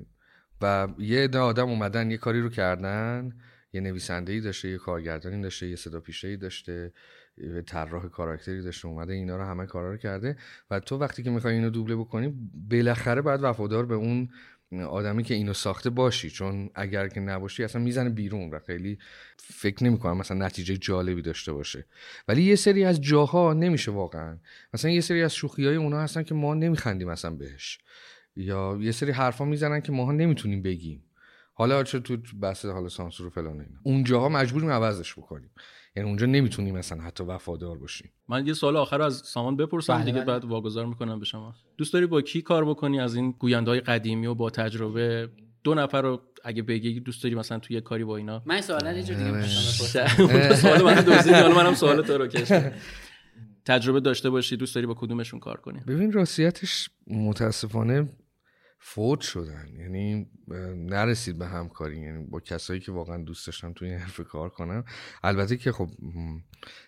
[0.62, 3.32] و یه عده آدم اومدن یه کاری رو کردن.
[3.72, 6.92] یه نویسنده ای داشته یه کارگردانی داشته یه صدا پیشه ای داشته
[7.38, 10.36] یه طراح کاراکتری داشته اومده اینا رو همه کارا رو کرده
[10.70, 12.34] و تو وقتی که می‌خوای اینو دوبله بکنی
[12.70, 14.28] بالاخره باید وفادار به اون
[14.88, 16.30] آدمی که اینو ساخته باشی.
[16.30, 18.98] چون اگر که نباشی اصلا می‌زنه بیرون و خیلی
[19.38, 21.86] فکر نمی‌کنم مثلا نتیجه جالبی داشته باشه.
[22.28, 24.38] ولی یه سری از جاها نمیشه واقعا.
[24.74, 27.78] مثلا یه سری از شوخی های اونا هستن که ما نمیخندیم مثلا بهش.
[28.36, 31.04] یا یه سری حرفا می‌زنن که ماها نمی‌تونیم بگیم.
[31.60, 33.78] حالا چه تو بحث حالا سانسور و فلان اینا.
[33.82, 35.50] اونجاها مجبوریم عوضش بکنیم.
[35.96, 38.10] یعنی اونجا نمی‌تونیم مثلا حتی وفادار باشیم.
[38.28, 40.26] من یه سوال آخر از سامان بپرسم بله، دیگه بله.
[40.26, 41.54] بعد واگذار می‌کنم به شما.
[41.76, 45.28] دوست داری با کی کار بکنی؟ از این گوینده قدیمی و با تجربه؟
[45.64, 49.02] دو نفر رو اگه بگی دوست داری مثلا توی کاری با اینا؟ من سوالا یه
[49.02, 50.94] جور دیگه سوال من
[51.34, 52.72] حالا منم سوال تو رو کشم
[53.64, 58.08] تجربه داشته باشی دوست داری با کدومشون کار کنی؟ ببین راستیتش متاسفانه
[58.82, 59.68] فوت شدن.
[59.78, 60.30] یعنی
[60.76, 62.00] نرسید به همکاری.
[62.00, 64.84] یعنی با کسایی که واقعا دوست داشتم توی این حرف کار کنم.
[65.22, 65.90] البته که خب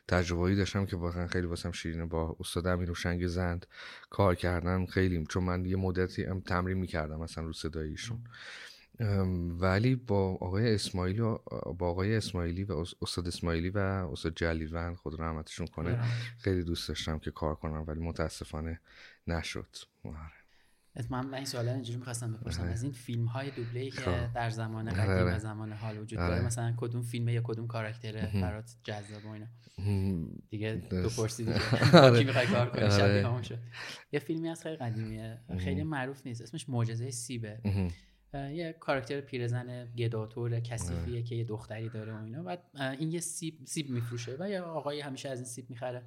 [0.09, 3.67] تجربه‌ای داشتم که واقعا خیلی واسم شیرینه با استاد امیر روشنگ زند
[4.11, 5.27] کار کردن خیلی.
[5.29, 8.25] چون من یه مدتی هم تمرین می‌کردم مثلا رو صداییشون
[9.61, 11.39] ولی با آقای اسماعیلی و
[11.79, 16.05] با آقای اسماعیلی و استاد اسماعیلی و استاد جلیلوند خود رحمتشون کنه
[16.39, 18.81] خیلی دوست داشتم که کار کنم ولی متاسفانه
[19.27, 19.77] نشد.
[20.97, 21.07] آره.
[21.11, 22.63] من این سوالا اینجوری می‌خواستم بپرسم.
[22.63, 24.33] از این فیلم های دوبله ای که خب.
[24.35, 28.77] در زمان قدیم و زمان حال وجود داره مثلا کدوم فیلم یا کدوم کاراکتر برات
[28.85, 29.47] جذاب و اینا.
[30.51, 31.59] دیگه دو پرسی دیگه.
[32.19, 33.59] کی می‌خوای کار کنی شب شد.
[34.13, 35.39] یه فیلمی از خیلی قدیمیه.
[35.59, 36.43] خیلی معروف نیست.
[36.43, 37.59] اسمش معجزه سیبه.
[38.35, 42.43] یه کاراکتر پیرزن گداتور کثیفیه که یه دختری داره و اینا.
[42.43, 46.03] بعد این یه سیب سیب میفروشه و یه آقایی همیشه از این سیب می‌خره.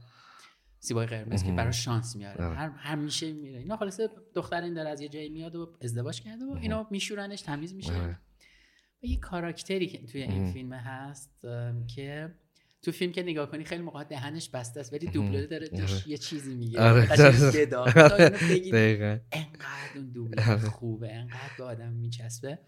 [0.80, 2.46] سیبای قرمز که برای شانس میاره.
[2.56, 3.60] هر همیشه میره.
[3.60, 7.42] اینا خلاصه دختر این داره از یه جایی میاد و ازدواج کرده و اینا میشورنش
[7.42, 8.18] تمیز میشه.
[9.04, 11.32] و یه کاراکتری که توی این فیلم هست
[11.96, 12.36] که
[12.82, 16.18] تو فیلم که نگاه کنی خیلی موقع دهنش بسته است ولی دوبله داره توش یه
[16.18, 16.82] چیزی میگه.
[16.82, 17.02] آره.
[19.32, 22.60] انقدر اون دوبله خوبه انقدر به آدم میچسبه.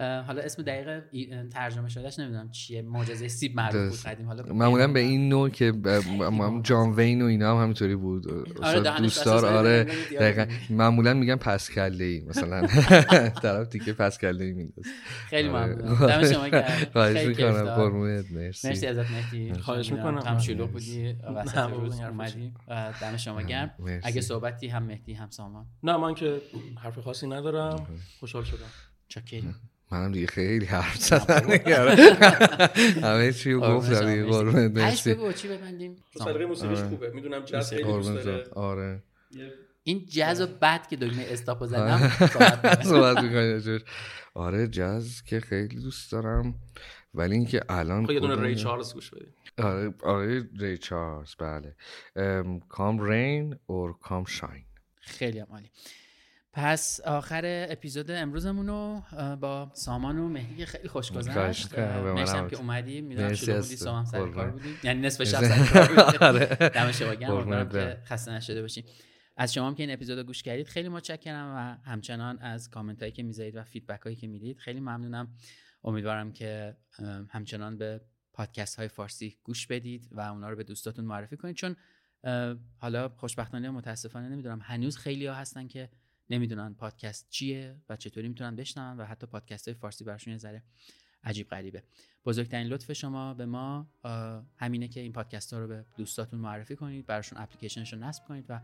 [0.00, 1.02] حالا اسم دقیق
[1.48, 2.82] ترجمه شدهش نمی‌دونم چیه.
[2.82, 4.26] معجزه سیب معروف بود قدیم.
[4.26, 5.72] حالا معمولا به این نوع که
[6.62, 8.26] جان وین و اینا هم همینطوری بود.
[8.62, 9.84] آره دوستار آره.
[10.20, 10.46] دقیقا.
[10.70, 12.66] معمولا میگن پس کله ای مثلا.
[13.42, 14.90] طرف تیکه پس کله ای میندازه.
[15.28, 15.74] خیلی آره.
[15.74, 16.06] ممنون.
[16.06, 16.86] دم شما گرم.
[16.92, 17.64] خواهش می‌کنم.
[17.64, 18.32] قربونت.
[18.32, 18.68] مرسی.
[18.68, 19.52] مرسی ازت مهدی.
[19.52, 20.18] خواهش می‌کنم.
[20.18, 22.52] هم شلوغ بودی وسط روز اومدی.
[23.00, 23.70] دم شما گرم.
[24.02, 25.66] اگه صحبتی هم مهدی هم سامان.
[25.82, 26.40] نه من که
[26.82, 27.86] حرف خاصی ندارم.
[28.20, 28.66] خوشحال شدم.
[29.08, 29.54] چاکریم.
[29.90, 31.50] منم دیگه خیلی حرف زدن
[33.02, 35.14] همه چی رو گفتم دیگه قربونت مرسی.
[35.14, 35.96] بگو چی ببندیم؟
[36.48, 36.88] موسیقیش آره.
[36.88, 38.48] خوبه؟ می‌دونم جاز خیلی دوست داره.
[38.50, 39.02] آره.
[39.82, 42.08] این جاز و بعد که دکمه استاپ زدم
[42.82, 43.78] صحبت می‌کنی
[44.34, 46.54] آره جاز که خیلی دوست دارم.
[47.14, 49.34] ولی اینکه الان خب یه دونه ری چارلز گوش بدیم.
[49.58, 51.76] آره آره ری چارلز بله.
[52.68, 54.64] کام رین اور کام شاین.
[55.00, 55.70] خیلی عالی.
[56.56, 59.02] پس آخر اپیزود امروزمون رو
[59.40, 63.00] با سامان و مهدی خیلی خوش گذشت مرسی که اومدی.
[63.00, 64.74] می‌دونم شده بودی سامان سر کار بودی.
[64.84, 66.18] یعنی نصف شب سر کار بودی.
[66.24, 66.46] آره.
[66.46, 67.68] دم شما گرم.
[67.68, 68.84] که خسته نشده باشیم
[69.36, 73.12] از شما که این اپیزود رو گوش کردید خیلی متشکرم و همچنان از کامنت هایی
[73.12, 75.28] که می‌ذارید و فیدبک هایی که می‌دید خیلی ممنونم.
[75.84, 76.76] امیدوارم که
[77.30, 78.00] همچنان به
[78.32, 81.56] پادکست های فارسی گوش بدید و اونا رو به دوستاتون معرفی کنید.
[81.56, 81.76] چون
[82.78, 85.90] حالا خوشبختانه متاسفانه نمی‌دونم هنوز خیلی ها هستن که
[86.30, 90.62] نمی‌دونن پادکست چیه و چطوری می‌تونن بشنون و حتی پادکست های فارسی براشون یه ذره
[91.24, 91.82] عجیب غریبه.
[92.24, 93.86] بزرگترین لطف شما به ما
[94.56, 98.44] همینه که این پادکست ها رو به دوستاتون معرفی کنید براشون اپلیکیشنش رو نصب کنید
[98.48, 98.60] و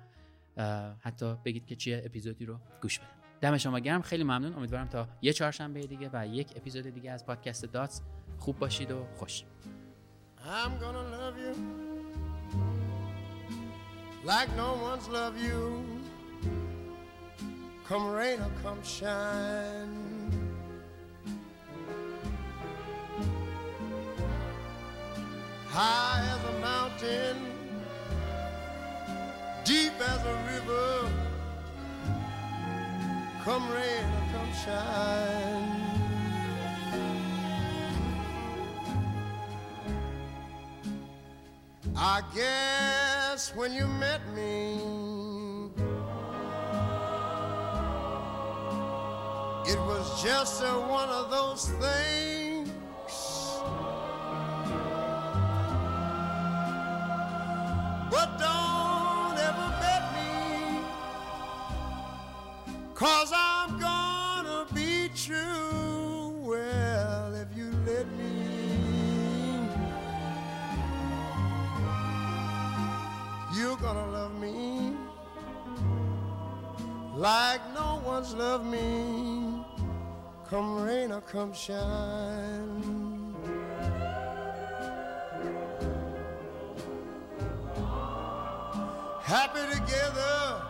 [1.00, 3.08] حتی بگید که چیه اپیزودی رو گوش بدن.
[3.40, 4.54] دم شما گرم خیلی ممنون.
[4.54, 8.02] امیدوارم تا یه چهارشنبه دیگه و یک اپیزود دیگه از پادکست داتس
[8.38, 9.44] خوب باشید و خوش.
[10.38, 11.54] I'm gonna love you
[14.30, 16.01] like no one's love you.
[17.92, 20.32] Come rain or come shine.
[25.68, 27.36] High as a mountain
[29.66, 31.10] Deep as a river
[33.44, 35.82] Come rain or come shine.
[41.94, 45.21] I guess when you met me,
[49.66, 52.68] it was just a, one of those things.
[58.10, 60.80] But don't ever bet me,
[62.94, 66.30] cause I'm gonna be true.
[66.42, 68.32] Well, if you let me.
[73.54, 74.96] you're gonna love me
[77.14, 79.51] like no one's loved me
[80.52, 83.34] come rain or come shine.
[89.22, 90.62] Happy together,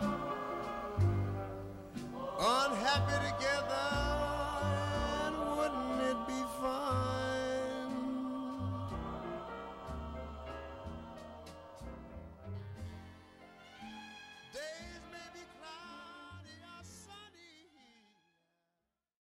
[2.39, 4.02] unhappy together.